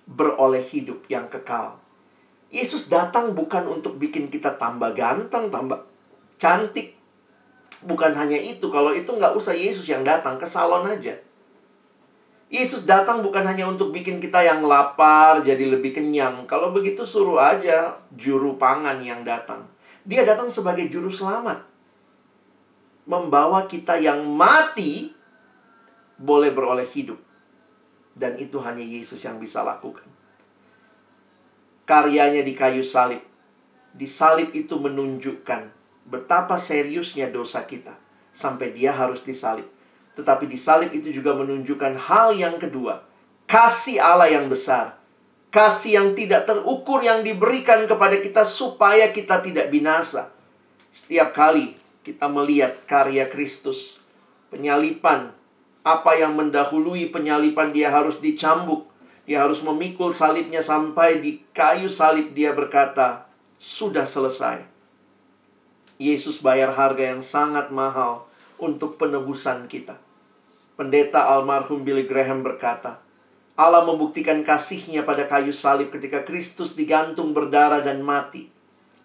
[0.04, 1.80] beroleh hidup yang kekal.
[2.50, 5.84] Yesus datang bukan untuk bikin kita tambah ganteng, tambah
[6.36, 6.96] cantik.
[7.80, 11.16] Bukan hanya itu, kalau itu nggak usah Yesus yang datang, ke salon aja.
[12.50, 16.50] Yesus datang bukan hanya untuk bikin kita yang lapar jadi lebih kenyang.
[16.50, 19.70] Kalau begitu suruh aja juru pangan yang datang.
[20.02, 21.69] Dia datang sebagai juru selamat
[23.10, 25.10] membawa kita yang mati
[26.14, 27.18] boleh beroleh hidup.
[28.14, 30.06] Dan itu hanya Yesus yang bisa lakukan.
[31.90, 33.18] Karyanya di kayu salib.
[33.90, 35.74] Di salib itu menunjukkan
[36.06, 37.98] betapa seriusnya dosa kita.
[38.30, 39.66] Sampai dia harus disalib.
[40.14, 43.02] Tetapi di salib itu juga menunjukkan hal yang kedua.
[43.50, 45.02] Kasih Allah yang besar.
[45.50, 50.30] Kasih yang tidak terukur yang diberikan kepada kita supaya kita tidak binasa.
[50.94, 54.00] Setiap kali kita melihat karya Kristus,
[54.48, 55.36] penyalipan,
[55.80, 58.88] apa yang mendahului penyalipan dia harus dicambuk,
[59.24, 64.64] dia harus memikul salibnya sampai di kayu salib dia berkata, sudah selesai.
[66.00, 68.24] Yesus bayar harga yang sangat mahal
[68.56, 70.00] untuk penebusan kita.
[70.80, 73.04] Pendeta almarhum Billy Graham berkata,
[73.60, 78.48] Allah membuktikan kasihnya pada kayu salib ketika Kristus digantung berdarah dan mati.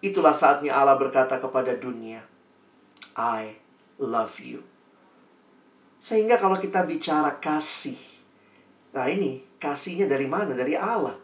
[0.00, 2.24] Itulah saatnya Allah berkata kepada dunia,
[3.16, 3.56] I
[3.96, 4.60] love you.
[5.98, 7.98] Sehingga kalau kita bicara kasih,
[8.92, 10.52] nah ini kasihnya dari mana?
[10.54, 11.16] Dari Allah.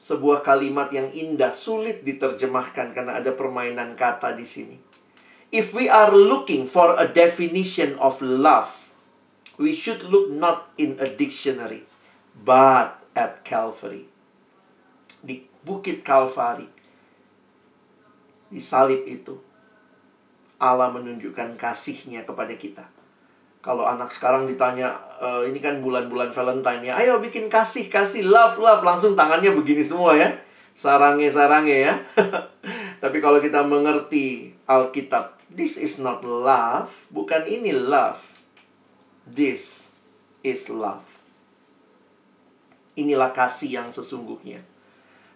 [0.00, 4.76] Sebuah kalimat yang indah, sulit diterjemahkan karena ada permainan kata di sini.
[5.50, 8.94] If we are looking for a definition of love,
[9.58, 11.84] we should look not in a dictionary,
[12.32, 14.06] but at Calvary.
[15.20, 16.64] Di Bukit Kalvari,
[18.48, 19.49] di salib itu,
[20.60, 22.84] Allah menunjukkan kasihnya kepada kita.
[23.64, 28.60] Kalau anak sekarang ditanya, e, ini kan bulan-bulan Valentine ya, ayo bikin kasih, kasih, love,
[28.60, 30.36] love, langsung tangannya begini semua ya.
[30.76, 31.94] Sarange-sarange ya.
[33.02, 38.20] Tapi kalau kita mengerti Alkitab, this is not love, bukan ini love.
[39.28, 39.88] This
[40.44, 41.20] is love.
[42.96, 44.60] Inilah kasih yang sesungguhnya.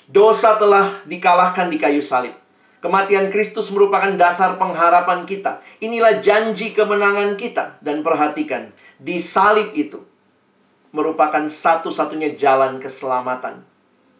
[0.04, 2.43] Dosa telah dikalahkan di kayu salib.
[2.84, 5.64] Kematian Kristus merupakan dasar pengharapan kita.
[5.80, 7.80] Inilah janji kemenangan kita.
[7.80, 10.04] Dan perhatikan, di salib itu
[10.92, 13.64] merupakan satu-satunya jalan keselamatan.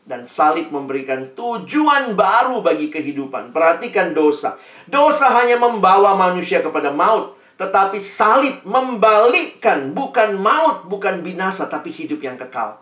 [0.08, 3.52] Dan salib memberikan tujuan baru bagi kehidupan.
[3.52, 4.56] Perhatikan dosa.
[4.88, 7.36] Dosa hanya membawa manusia kepada maut.
[7.60, 12.80] Tetapi salib membalikkan bukan maut, bukan binasa, tapi hidup yang kekal.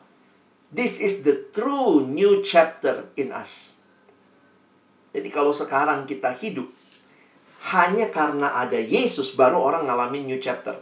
[0.70, 3.71] This is the true new chapter in us.
[5.12, 6.68] Jadi kalau sekarang kita hidup
[7.72, 10.74] hanya karena ada Yesus baru orang ngalamin new chapter.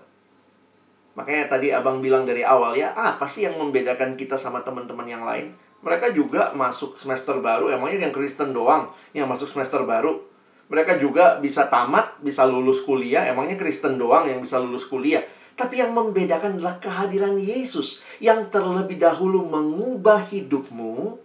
[1.19, 5.27] Makanya tadi abang bilang dari awal ya, apa sih yang membedakan kita sama teman-teman yang
[5.27, 5.53] lain?
[5.85, 10.23] Mereka juga masuk semester baru, emangnya yang Kristen doang yang masuk semester baru.
[10.71, 15.21] Mereka juga bisa tamat, bisa lulus kuliah, emangnya Kristen doang yang bisa lulus kuliah.
[15.59, 21.19] Tapi yang membedakan adalah kehadiran Yesus yang terlebih dahulu mengubah hidupmu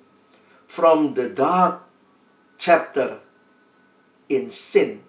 [0.66, 1.85] from the dark
[2.56, 3.20] chapter
[4.32, 5.04] in sin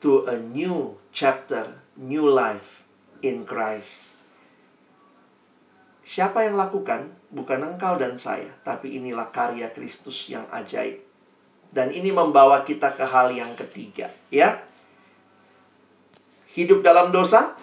[0.00, 2.82] to a new chapter, new life
[3.20, 4.16] in Christ.
[6.00, 7.14] Siapa yang lakukan?
[7.30, 10.98] Bukan engkau dan saya, tapi inilah karya Kristus yang ajaib.
[11.70, 14.58] Dan ini membawa kita ke hal yang ketiga, ya.
[16.50, 17.54] Hidup dalam dosa,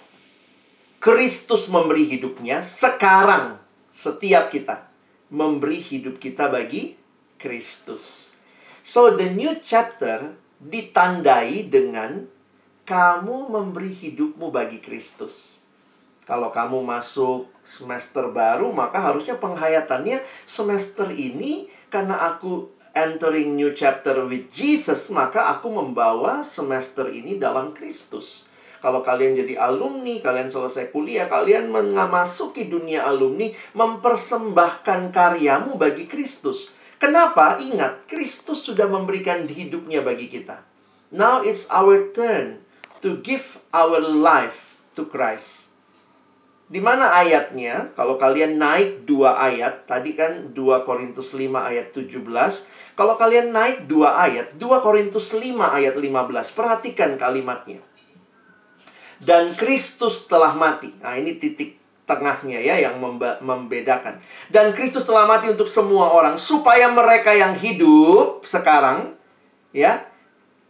[1.04, 3.60] Kristus memberi hidupnya sekarang
[3.92, 4.88] setiap kita
[5.28, 6.96] memberi hidup kita bagi
[7.36, 8.27] Kristus.
[8.88, 12.24] So the new chapter ditandai dengan
[12.88, 15.60] kamu memberi hidupmu bagi Kristus.
[16.24, 24.24] Kalau kamu masuk semester baru, maka harusnya penghayatannya semester ini karena aku entering new chapter
[24.24, 28.48] with Jesus, maka aku membawa semester ini dalam Kristus.
[28.80, 36.77] Kalau kalian jadi alumni, kalian selesai kuliah, kalian memasuki dunia alumni, mempersembahkan karyamu bagi Kristus.
[36.98, 37.62] Kenapa?
[37.62, 40.66] Ingat, Kristus sudah memberikan hidupnya bagi kita.
[41.14, 42.66] Now it's our turn
[43.00, 45.70] to give our life to Christ.
[46.68, 47.96] Di mana ayatnya?
[47.96, 52.20] Kalau kalian naik dua ayat, tadi kan 2 Korintus 5 ayat 17.
[52.98, 56.52] Kalau kalian naik dua ayat, 2 Korintus 5 ayat 15.
[56.52, 57.80] Perhatikan kalimatnya
[59.22, 60.94] dan Kristus telah mati.
[61.02, 61.77] Nah, ini titik
[62.08, 63.04] tengahnya ya yang
[63.44, 64.24] membedakan.
[64.48, 69.14] Dan Kristus telah mati untuk semua orang supaya mereka yang hidup sekarang
[69.76, 70.08] ya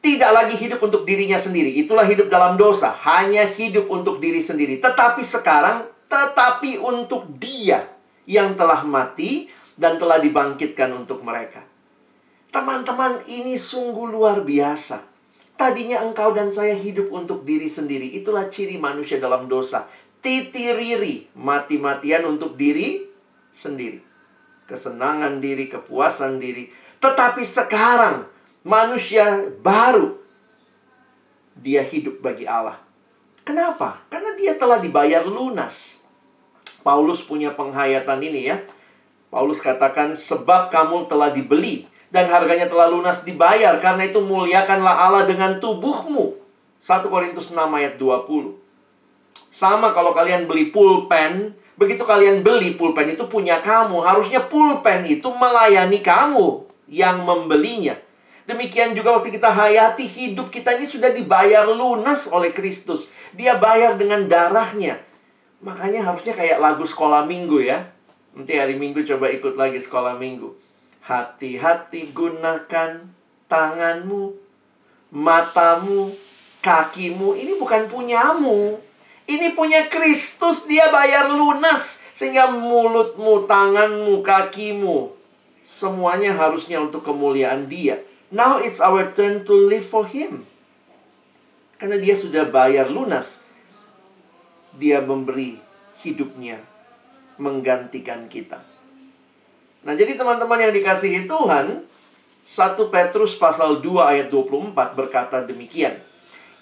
[0.01, 1.77] tidak lagi hidup untuk dirinya sendiri.
[1.77, 4.81] Itulah hidup dalam dosa, hanya hidup untuk diri sendiri.
[4.81, 7.85] Tetapi sekarang tetapi untuk Dia
[8.25, 11.63] yang telah mati dan telah dibangkitkan untuk mereka.
[12.49, 15.03] Teman-teman, ini sungguh luar biasa.
[15.57, 18.13] Tadinya engkau dan saya hidup untuk diri sendiri.
[18.13, 19.89] Itulah ciri manusia dalam dosa.
[20.27, 22.99] Titiriri, mati-matian untuk diri
[23.55, 24.03] sendiri.
[24.67, 26.67] Kesenangan diri, kepuasan diri.
[26.99, 28.27] Tetapi sekarang
[28.67, 29.23] manusia
[29.63, 30.19] baru
[31.55, 32.75] dia hidup bagi Allah.
[33.47, 34.03] Kenapa?
[34.11, 36.03] Karena dia telah dibayar lunas.
[36.83, 38.59] Paulus punya penghayatan ini ya.
[39.31, 43.79] Paulus katakan sebab kamu telah dibeli dan harganya telah lunas dibayar.
[43.79, 46.35] Karena itu muliakanlah Allah dengan tubuhmu.
[46.83, 48.66] 1 Korintus 6 ayat 20.
[49.47, 53.99] Sama kalau kalian beli pulpen, begitu kalian beli pulpen itu punya kamu.
[54.03, 57.95] Harusnya pulpen itu melayani kamu yang membelinya.
[58.47, 63.11] Demikian juga waktu kita hayati hidup kita ini sudah dibayar lunas oleh Kristus.
[63.35, 65.03] Dia bayar dengan darahnya.
[65.59, 67.91] Makanya harusnya kayak lagu sekolah minggu ya.
[68.31, 70.55] Nanti hari minggu coba ikut lagi sekolah minggu.
[71.03, 73.03] Hati-hati gunakan
[73.51, 74.23] tanganmu,
[75.11, 76.15] matamu,
[76.63, 77.35] kakimu.
[77.35, 78.79] Ini bukan punyamu.
[79.27, 81.99] Ini punya Kristus, dia bayar lunas.
[82.15, 85.13] Sehingga mulutmu, tanganmu, kakimu.
[85.67, 87.99] Semuanya harusnya untuk kemuliaan dia.
[88.31, 90.47] Now it's our turn to live for him.
[91.75, 93.43] Karena dia sudah bayar lunas.
[94.79, 95.59] Dia memberi
[96.01, 96.63] hidupnya
[97.37, 98.63] menggantikan kita.
[99.85, 101.85] Nah, jadi teman-teman yang dikasihi Tuhan,
[102.47, 106.06] 1 Petrus pasal 2 ayat 24 berkata demikian.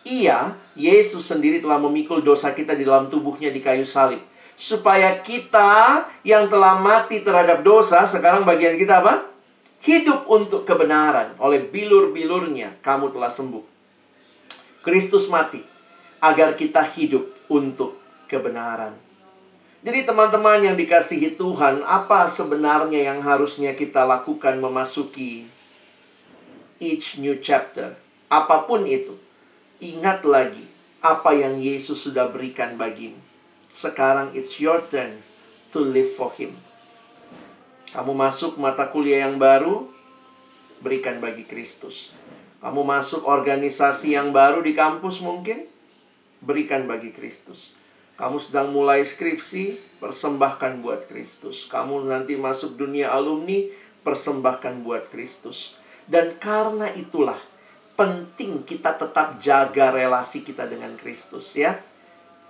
[0.05, 4.21] Ia, Yesus sendiri telah memikul dosa kita di dalam tubuhnya di kayu salib.
[4.53, 9.27] Supaya kita yang telah mati terhadap dosa, sekarang bagian kita apa?
[9.81, 11.33] Hidup untuk kebenaran.
[11.41, 13.65] Oleh bilur-bilurnya, kamu telah sembuh.
[14.85, 15.65] Kristus mati
[16.21, 17.97] agar kita hidup untuk
[18.29, 18.93] kebenaran.
[19.85, 25.45] Jadi teman-teman yang dikasihi Tuhan, apa sebenarnya yang harusnya kita lakukan memasuki
[26.81, 27.93] each new chapter?
[28.25, 29.13] Apa pun itu,
[29.93, 30.65] ingat lagi
[31.05, 33.21] apa yang Yesus sudah berikan bagimu.
[33.69, 35.21] Sekarang it's your turn
[35.69, 36.57] to live for Him.
[37.93, 39.85] Kamu masuk mata kuliah yang baru,
[40.81, 42.11] berikan bagi Kristus.
[42.65, 45.69] Kamu masuk organisasi yang baru di kampus mungkin,
[46.41, 47.77] berikan bagi Kristus.
[48.15, 51.67] Kamu sedang mulai skripsi, persembahkan buat Kristus.
[51.67, 53.67] Kamu nanti masuk dunia alumni,
[54.07, 55.75] persembahkan buat Kristus.
[56.07, 57.37] Dan karena itulah
[57.95, 61.79] penting kita tetap jaga relasi kita dengan Kristus ya.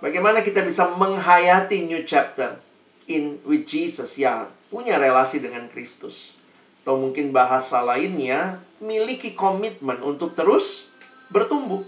[0.02, 2.60] Bagaimana kita bisa menghayati new chapter
[3.08, 6.36] in with Jesus ya, punya relasi dengan Kristus.
[6.84, 10.92] Atau mungkin bahasa lainnya, miliki komitmen untuk terus
[11.32, 11.82] bertumbuh.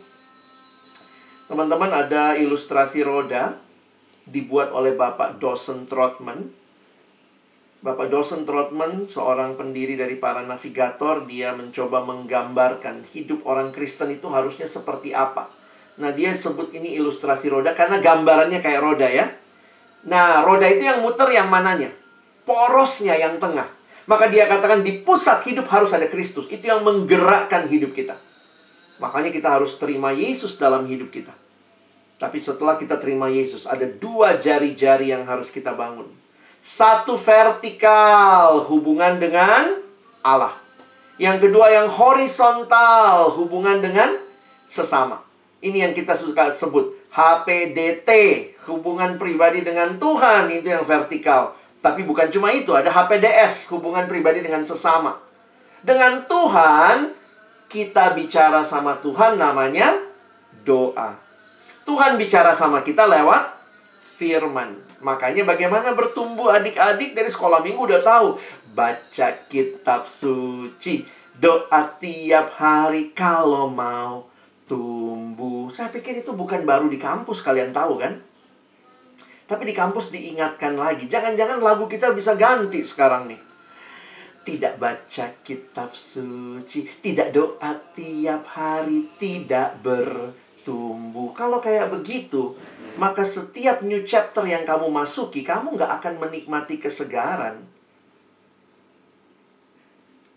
[1.47, 3.57] Teman-teman ada ilustrasi roda
[4.29, 6.51] dibuat oleh Bapak Dawson Trotman.
[7.79, 14.27] Bapak Dawson Trotman, seorang pendiri dari para navigator, dia mencoba menggambarkan hidup orang Kristen itu
[14.27, 15.47] harusnya seperti apa.
[16.03, 19.31] Nah, dia sebut ini ilustrasi roda karena gambarannya kayak roda ya.
[20.11, 21.95] Nah, roda itu yang muter yang mananya?
[22.43, 23.71] Porosnya yang tengah.
[24.11, 26.51] Maka dia katakan di pusat hidup harus ada Kristus.
[26.51, 28.19] Itu yang menggerakkan hidup kita.
[28.99, 31.31] Makanya kita harus terima Yesus dalam hidup kita.
[32.19, 36.11] Tapi setelah kita terima Yesus, ada dua jari-jari yang harus kita bangun.
[36.59, 39.79] Satu vertikal, hubungan dengan
[40.27, 40.59] Allah.
[41.19, 44.19] Yang kedua yang horizontal, hubungan dengan
[44.67, 45.23] sesama.
[45.59, 48.11] Ini yang kita suka sebut HPDT,
[48.71, 51.59] hubungan pribadi dengan Tuhan, itu yang vertikal.
[51.79, 55.19] Tapi bukan cuma itu, ada HPDS, hubungan pribadi dengan sesama.
[55.83, 57.15] Dengan Tuhan,
[57.71, 59.95] kita bicara sama Tuhan namanya
[60.67, 61.19] doa.
[61.87, 63.57] Tuhan bicara sama kita lewat
[64.19, 64.88] firman.
[64.99, 68.29] Makanya bagaimana bertumbuh adik-adik dari sekolah minggu udah tahu.
[68.75, 71.07] Baca kitab suci.
[71.39, 74.27] Doa tiap hari kalau mau
[74.67, 75.71] tumbuh.
[75.71, 78.19] Saya pikir itu bukan baru di kampus kalian tahu kan?
[79.49, 81.09] Tapi di kampus diingatkan lagi.
[81.09, 83.41] Jangan-jangan lagu kita bisa ganti sekarang nih.
[84.45, 90.35] Tidak baca kitab suci, tidak doa tiap hari, tidak ber
[90.67, 91.33] tumbuh.
[91.33, 92.57] Kalau kayak begitu,
[92.99, 97.63] maka setiap new chapter yang kamu masuki, kamu nggak akan menikmati kesegaran.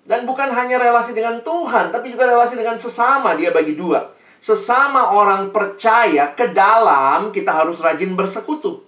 [0.06, 3.34] Dan bukan hanya relasi dengan Tuhan, tapi juga relasi dengan sesama.
[3.34, 4.14] Dia bagi dua.
[4.42, 8.82] Sesama orang percaya ke dalam kita harus rajin bersekutu.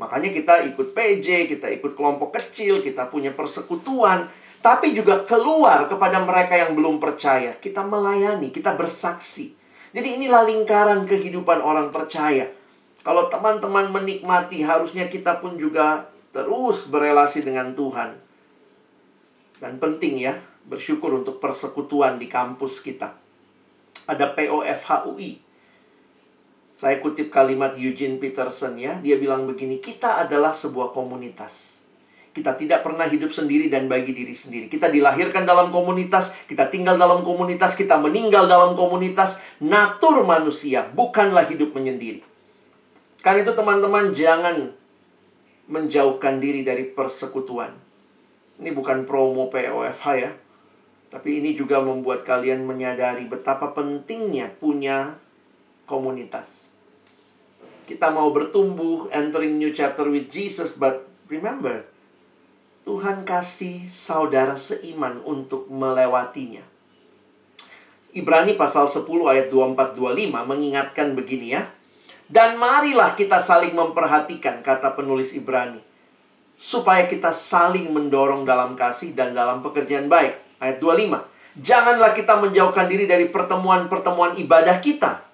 [0.00, 4.28] Makanya kita ikut PJ, kita ikut kelompok kecil, kita punya persekutuan.
[4.58, 7.54] Tapi juga keluar kepada mereka yang belum percaya.
[7.56, 9.54] Kita melayani, kita bersaksi.
[9.94, 12.57] Jadi inilah lingkaran kehidupan orang percaya.
[13.06, 18.18] Kalau teman-teman menikmati, harusnya kita pun juga terus berelasi dengan Tuhan.
[19.58, 20.38] Dan penting ya,
[20.68, 23.16] bersyukur untuk persekutuan di kampus kita.
[24.06, 25.46] Ada POFHUI.
[26.78, 31.82] Saya kutip kalimat Eugene Peterson ya, dia bilang begini, kita adalah sebuah komunitas.
[32.30, 34.70] Kita tidak pernah hidup sendiri dan bagi diri sendiri.
[34.70, 39.42] Kita dilahirkan dalam komunitas, kita tinggal dalam komunitas, kita meninggal dalam komunitas.
[39.58, 42.27] Natur manusia bukanlah hidup menyendiri.
[43.22, 44.72] Kan itu teman-teman jangan
[45.68, 47.74] menjauhkan diri dari persekutuan.
[48.58, 50.32] Ini bukan promo POFH ya.
[51.08, 55.16] Tapi ini juga membuat kalian menyadari betapa pentingnya punya
[55.88, 56.68] komunitas.
[57.88, 61.88] Kita mau bertumbuh, entering new chapter with Jesus, but remember,
[62.84, 66.60] Tuhan kasih saudara seiman untuk melewatinya.
[68.12, 71.72] Ibrani pasal 10 ayat 24-25 mengingatkan begini ya.
[72.28, 75.80] Dan marilah kita saling memperhatikan, kata penulis Ibrani.
[76.60, 80.60] Supaya kita saling mendorong dalam kasih dan dalam pekerjaan baik.
[80.60, 81.24] Ayat 25.
[81.58, 85.28] Janganlah kita menjauhkan diri dari pertemuan-pertemuan ibadah kita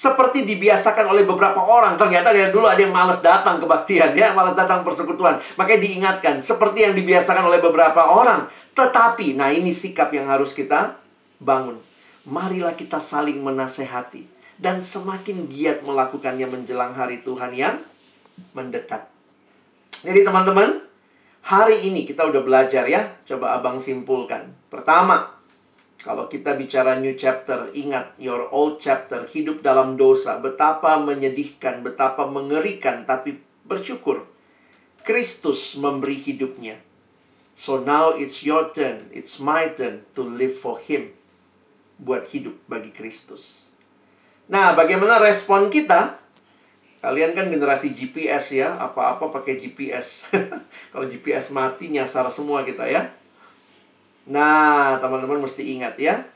[0.00, 2.00] seperti dibiasakan oleh beberapa orang.
[2.00, 5.36] Ternyata dari dulu ada yang malas datang kebaktian, ya, malas datang persekutuan.
[5.60, 8.48] Makanya diingatkan, seperti yang dibiasakan oleh beberapa orang.
[8.72, 10.96] Tetapi, nah ini sikap yang harus kita
[11.36, 11.76] bangun.
[12.24, 14.29] Marilah kita saling menasehati.
[14.60, 17.80] Dan semakin giat melakukannya menjelang hari Tuhan yang
[18.52, 19.08] mendekat.
[20.04, 20.84] Jadi teman-teman,
[21.48, 23.08] hari ini kita udah belajar ya.
[23.24, 24.52] Coba abang simpulkan.
[24.68, 25.40] Pertama,
[26.04, 32.28] kalau kita bicara new chapter, ingat your old chapter, hidup dalam dosa, betapa menyedihkan, betapa
[32.28, 34.24] mengerikan, tapi bersyukur.
[35.04, 36.80] Kristus memberi hidupnya.
[37.56, 41.12] So now it's your turn, it's my turn to live for him.
[42.00, 43.69] Buat hidup bagi Kristus.
[44.50, 46.18] Nah, bagaimana respon kita?
[47.00, 50.28] Kalian kan generasi GPS ya, apa-apa pakai GPS.
[50.92, 53.14] Kalau GPS mati nyasar semua kita ya.
[54.28, 56.26] Nah, teman-teman mesti ingat ya.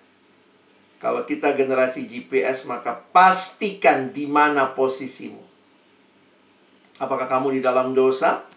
[1.02, 5.42] Kalau kita generasi GPS, maka pastikan di mana posisimu.
[6.96, 8.54] Apakah kamu di dalam dosa?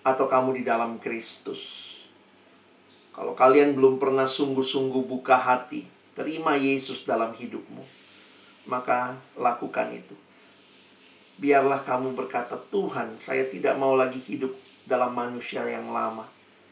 [0.00, 1.88] atau kamu di dalam Kristus.
[3.12, 5.84] Kalau kalian belum pernah sungguh-sungguh buka hati,
[6.16, 7.84] terima Yesus dalam hidupmu,
[8.64, 10.16] maka lakukan itu.
[11.40, 14.52] Biarlah kamu berkata, "Tuhan, saya tidak mau lagi hidup
[14.84, 16.28] dalam manusia yang lama.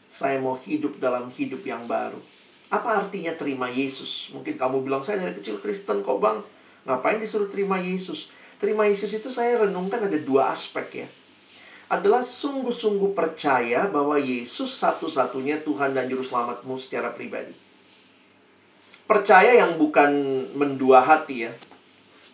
[0.09, 2.21] Saya mau hidup dalam hidup yang baru."
[2.69, 4.29] Apa artinya terima Yesus?
[4.29, 6.45] Mungkin kamu bilang, "Saya dari kecil Kristen kok, Bang."
[6.85, 8.29] Ngapain disuruh terima Yesus?
[8.61, 11.07] Terima Yesus itu saya renungkan ada dua aspek ya
[11.89, 17.51] adalah sungguh-sungguh percaya bahwa Yesus satu-satunya Tuhan dan Juru Selamatmu secara pribadi.
[19.09, 20.13] Percaya yang bukan
[20.53, 21.51] mendua hati ya.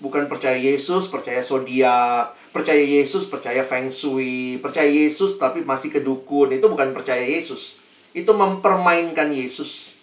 [0.03, 6.51] Bukan percaya Yesus, percaya zodiak, percaya Yesus, percaya feng shui, percaya Yesus tapi masih kedukun.
[6.51, 7.79] Itu bukan percaya Yesus.
[8.11, 9.95] Itu mempermainkan Yesus.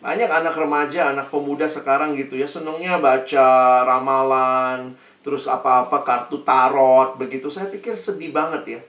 [0.00, 3.46] Banyak anak remaja, anak pemuda sekarang gitu ya, senangnya baca
[3.84, 8.80] ramalan, terus apa-apa kartu tarot begitu saya pikir sedih banget ya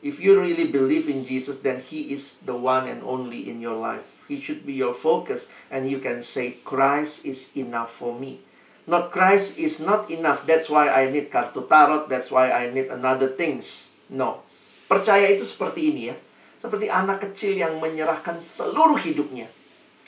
[0.00, 3.74] if you really believe in Jesus then he is the one and only in your
[3.74, 8.38] life he should be your focus and you can say Christ is enough for me
[8.90, 12.90] not Christ is not enough that's why I need kartu tarot that's why I need
[12.90, 14.42] another things no
[14.90, 16.16] percaya itu seperti ini ya
[16.58, 19.46] seperti anak kecil yang menyerahkan seluruh hidupnya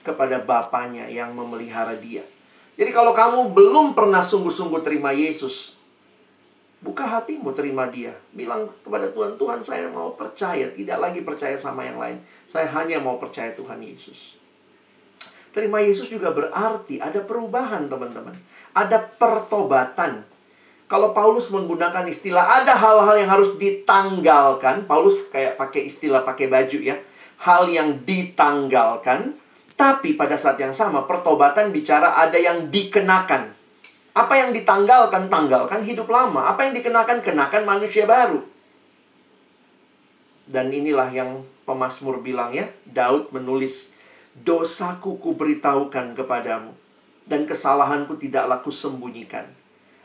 [0.02, 2.26] kepada bapaknya yang memelihara dia
[2.72, 5.76] jadi kalau kamu belum pernah sungguh-sungguh terima Yesus,
[6.80, 8.16] buka hatimu terima dia.
[8.32, 12.24] Bilang kepada Tuhan, Tuhan saya mau percaya, tidak lagi percaya sama yang lain.
[12.48, 14.40] Saya hanya mau percaya Tuhan Yesus.
[15.52, 18.32] Terima Yesus juga berarti ada perubahan teman-teman.
[18.72, 20.24] Ada pertobatan.
[20.88, 24.84] Kalau Paulus menggunakan istilah ada hal-hal yang harus ditanggalkan.
[24.84, 27.00] Paulus kayak pakai istilah pakai baju ya.
[27.42, 29.40] Hal yang ditanggalkan
[29.82, 33.50] tapi pada saat yang sama, pertobatan bicara ada yang dikenakan.
[34.14, 36.46] Apa yang ditanggalkan, tanggalkan hidup lama.
[36.52, 38.44] Apa yang dikenakan, kenakan manusia baru.
[40.46, 43.90] Dan inilah yang pemazmur bilang ya, Daud menulis,
[44.32, 46.72] Dosaku kuberitahukan kepadamu,
[47.32, 49.48] dan kesalahanku tidaklah kusembunyikan.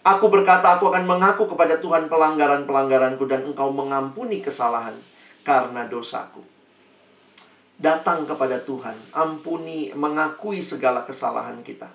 [0.07, 4.95] Aku berkata, aku akan mengaku kepada Tuhan pelanggaran-pelanggaranku, dan engkau mengampuni kesalahan
[5.43, 6.39] karena dosaku
[7.78, 11.88] datang kepada Tuhan, ampuni, mengakui segala kesalahan kita.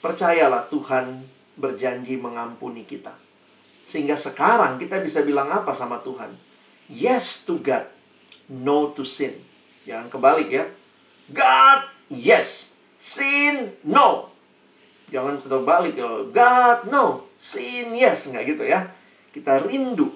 [0.00, 1.24] Percayalah Tuhan
[1.56, 3.12] berjanji mengampuni kita.
[3.84, 6.32] Sehingga sekarang kita bisa bilang apa sama Tuhan?
[6.88, 7.84] Yes to God,
[8.48, 9.36] no to sin.
[9.84, 10.64] Jangan kebalik ya.
[11.28, 12.76] God, yes.
[12.96, 14.32] Sin, no.
[15.12, 16.08] Jangan terbalik ya.
[16.28, 17.28] God, no.
[17.36, 18.30] Sin, yes.
[18.30, 18.88] Nggak gitu ya.
[19.34, 20.14] Kita rindu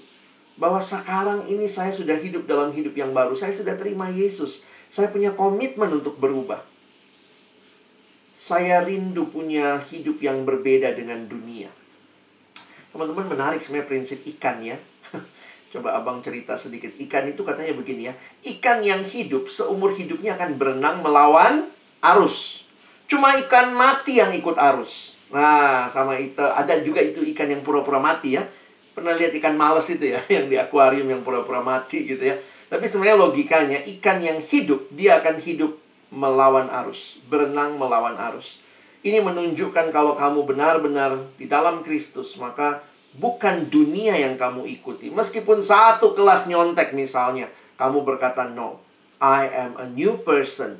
[0.59, 3.33] bahwa sekarang ini saya sudah hidup dalam hidup yang baru.
[3.33, 4.67] Saya sudah terima Yesus.
[4.91, 6.65] Saya punya komitmen untuk berubah.
[8.39, 11.71] Saya rindu punya hidup yang berbeda dengan dunia.
[12.95, 14.79] Teman-teman menarik sebenarnya prinsip ikan ya.
[15.75, 16.95] Coba abang cerita sedikit.
[16.97, 18.15] Ikan itu katanya begini ya.
[18.47, 21.67] Ikan yang hidup seumur hidupnya akan berenang melawan
[22.03, 22.68] arus.
[23.09, 25.17] Cuma ikan mati yang ikut arus.
[25.33, 28.45] Nah, sama itu ada juga itu ikan yang pura-pura mati ya.
[28.93, 32.37] Pernah lihat ikan males itu ya, yang di akuarium yang pura-pura mati gitu ya.
[32.69, 35.81] Tapi sebenarnya logikanya ikan yang hidup dia akan hidup
[36.13, 38.61] melawan arus, berenang melawan arus.
[39.01, 42.85] Ini menunjukkan kalau kamu benar-benar di dalam Kristus, maka
[43.17, 45.09] bukan dunia yang kamu ikuti.
[45.09, 47.49] Meskipun satu kelas nyontek misalnya,
[47.81, 48.85] kamu berkata no.
[49.19, 50.79] I am a new person.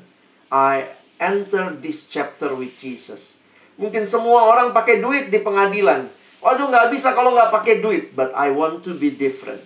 [0.53, 3.37] I enter this chapter with Jesus.
[3.75, 6.07] Mungkin semua orang pakai duit di pengadilan.
[6.39, 8.15] Waduh nggak bisa kalau nggak pakai duit.
[8.15, 9.61] But I want to be different.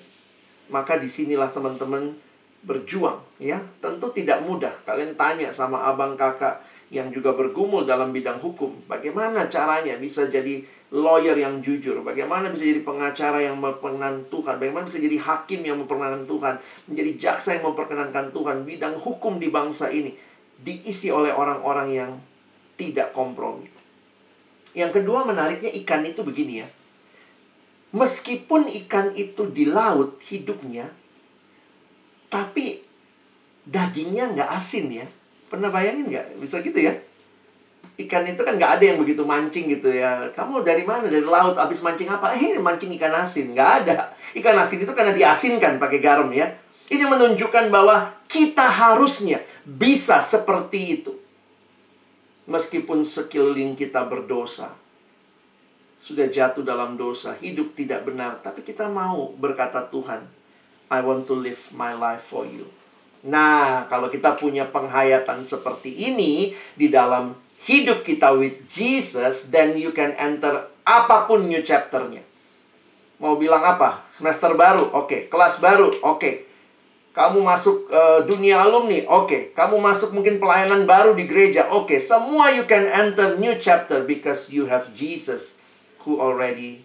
[0.74, 2.18] Maka di sinilah teman-teman
[2.66, 3.62] berjuang ya.
[3.78, 4.74] Tentu tidak mudah.
[4.86, 10.62] Kalian tanya sama abang kakak yang juga bergumul dalam bidang hukum bagaimana caranya bisa jadi
[10.94, 12.06] lawyer yang jujur?
[12.06, 14.62] Bagaimana bisa jadi pengacara yang memperkenankan Tuhan?
[14.62, 16.56] Bagaimana bisa jadi hakim yang memperkenankan Tuhan?
[16.86, 18.62] Menjadi jaksa yang memperkenankan Tuhan?
[18.62, 20.14] Bidang hukum di bangsa ini
[20.64, 22.12] diisi oleh orang-orang yang
[22.80, 23.68] tidak kompromi
[24.74, 26.68] yang kedua menariknya ikan itu begini ya
[27.94, 30.90] Meskipun ikan itu di laut hidupnya,
[32.26, 32.82] tapi
[33.70, 35.06] dagingnya nggak asin ya.
[35.46, 36.42] Pernah bayangin nggak?
[36.42, 36.98] Bisa gitu ya?
[37.94, 40.26] Ikan itu kan nggak ada yang begitu mancing gitu ya.
[40.34, 41.06] Kamu dari mana?
[41.06, 41.54] Dari laut.
[41.54, 42.34] Abis mancing apa?
[42.34, 43.54] Eh, mancing ikan asin.
[43.54, 44.10] Nggak ada.
[44.34, 46.50] Ikan asin itu karena diasinkan pakai garam ya.
[46.90, 51.14] Ini menunjukkan bahwa kita harusnya bisa seperti itu.
[52.44, 54.76] Meskipun sekeliling kita berdosa
[56.04, 60.28] sudah jatuh dalam dosa, hidup tidak benar, tapi kita mau berkata Tuhan,
[60.92, 62.68] I want to live my life for you.
[63.24, 69.96] Nah, kalau kita punya penghayatan seperti ini di dalam hidup kita with Jesus, then you
[69.96, 72.20] can enter apa pun new chapternya.
[73.24, 74.04] Mau bilang apa?
[74.12, 75.08] Semester baru, oke.
[75.08, 75.22] Okay.
[75.32, 76.20] Kelas baru, oke.
[76.20, 76.36] Okay.
[77.14, 79.30] Kamu masuk uh, dunia alumni, oke.
[79.30, 79.42] Okay.
[79.54, 81.86] Kamu masuk mungkin pelayanan baru di gereja, oke.
[81.94, 82.00] Okay.
[82.02, 85.54] Semua you can enter new chapter because you have Jesus
[86.02, 86.82] who already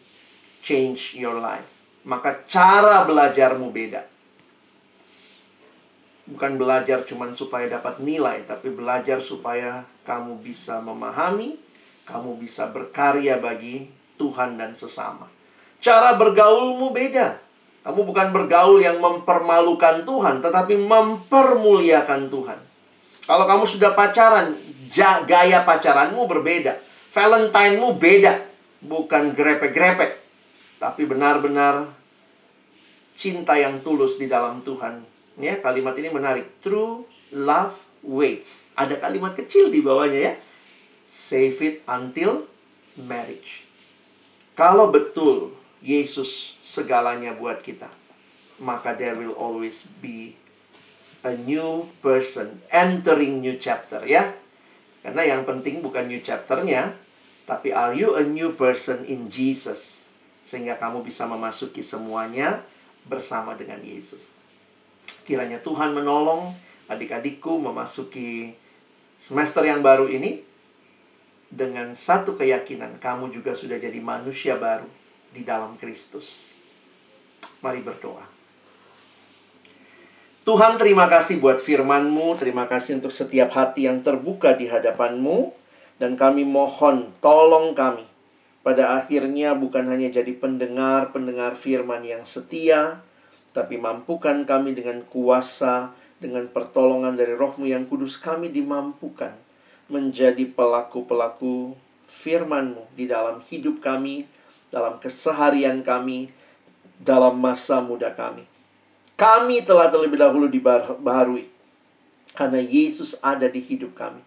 [0.60, 1.72] change your life.
[2.04, 4.04] Maka cara belajarmu beda.
[6.28, 11.56] Bukan belajar cuma supaya dapat nilai, tapi belajar supaya kamu bisa memahami,
[12.04, 13.88] kamu bisa berkarya bagi
[14.20, 15.24] Tuhan dan sesama.
[15.80, 17.47] Cara bergaulmu beda.
[17.82, 22.58] Kamu bukan bergaul yang mempermalukan Tuhan, tetapi mempermuliakan Tuhan.
[23.28, 24.56] Kalau kamu sudah pacaran,
[25.24, 26.80] gaya pacaranmu berbeda.
[27.12, 28.44] Valentine-mu beda.
[28.78, 30.20] Bukan grepek-grepek.
[30.78, 31.90] Tapi benar-benar
[33.18, 35.02] cinta yang tulus di dalam Tuhan.
[35.42, 36.62] Ya, kalimat ini menarik.
[36.62, 37.02] True
[37.34, 37.74] love
[38.06, 38.70] waits.
[38.78, 40.34] Ada kalimat kecil di bawahnya ya.
[41.10, 42.46] Save it until
[42.94, 43.66] marriage.
[44.54, 47.86] Kalau betul Yesus segalanya buat kita,
[48.58, 50.34] maka there will always be
[51.22, 54.34] a new person entering new chapter ya.
[55.02, 56.98] Karena yang penting bukan new chapternya,
[57.46, 60.10] tapi are you a new person in Jesus?
[60.42, 62.66] Sehingga kamu bisa memasuki semuanya
[63.06, 64.42] bersama dengan Yesus.
[65.22, 66.56] Kiranya Tuhan menolong
[66.90, 68.56] adik-adikku memasuki
[69.20, 70.42] semester yang baru ini
[71.48, 74.97] dengan satu keyakinan kamu juga sudah jadi manusia baru
[75.38, 76.50] di dalam Kristus.
[77.62, 78.26] Mari berdoa.
[80.42, 85.52] Tuhan terima kasih buat firman-Mu, terima kasih untuk setiap hati yang terbuka di hadapan-Mu,
[86.00, 88.08] dan kami mohon tolong kami
[88.64, 93.00] pada akhirnya bukan hanya jadi pendengar-pendengar firman yang setia,
[93.52, 99.32] tapi mampukan kami dengan kuasa, dengan pertolongan dari rohmu yang kudus, kami dimampukan
[99.88, 101.76] menjadi pelaku-pelaku
[102.08, 104.24] firman-Mu di dalam hidup kami,
[104.68, 106.32] dalam keseharian kami,
[107.00, 108.44] dalam masa muda kami.
[109.18, 111.50] Kami telah terlebih dahulu dibaharui
[112.38, 114.22] karena Yesus ada di hidup kami.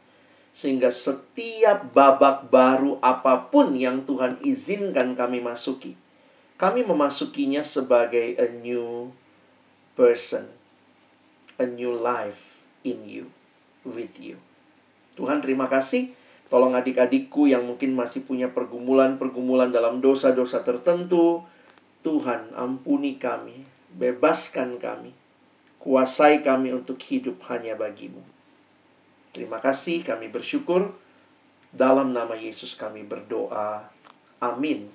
[0.52, 5.96] Sehingga setiap babak baru apa pun yang Tuhan izinkan kami masuki,
[6.60, 9.16] kami memasukinya sebagai a new
[9.96, 10.52] person,
[11.56, 13.32] a new life in you,
[13.88, 14.44] with you.
[15.16, 16.12] Tuhan terima kasih
[16.52, 21.48] Tolong adik-adikku yang mungkin masih punya pergumulan-pergumulan dalam dosa-dosa tertentu.
[22.04, 23.64] Tuhan, ampuni kami,
[23.96, 25.16] bebaskan kami,
[25.80, 28.20] kuasai kami untuk hidup hanya bagimu.
[29.32, 30.92] Terima kasih, kami bersyukur.
[31.72, 33.88] Dalam nama Yesus kami berdoa.
[34.44, 34.92] Amin.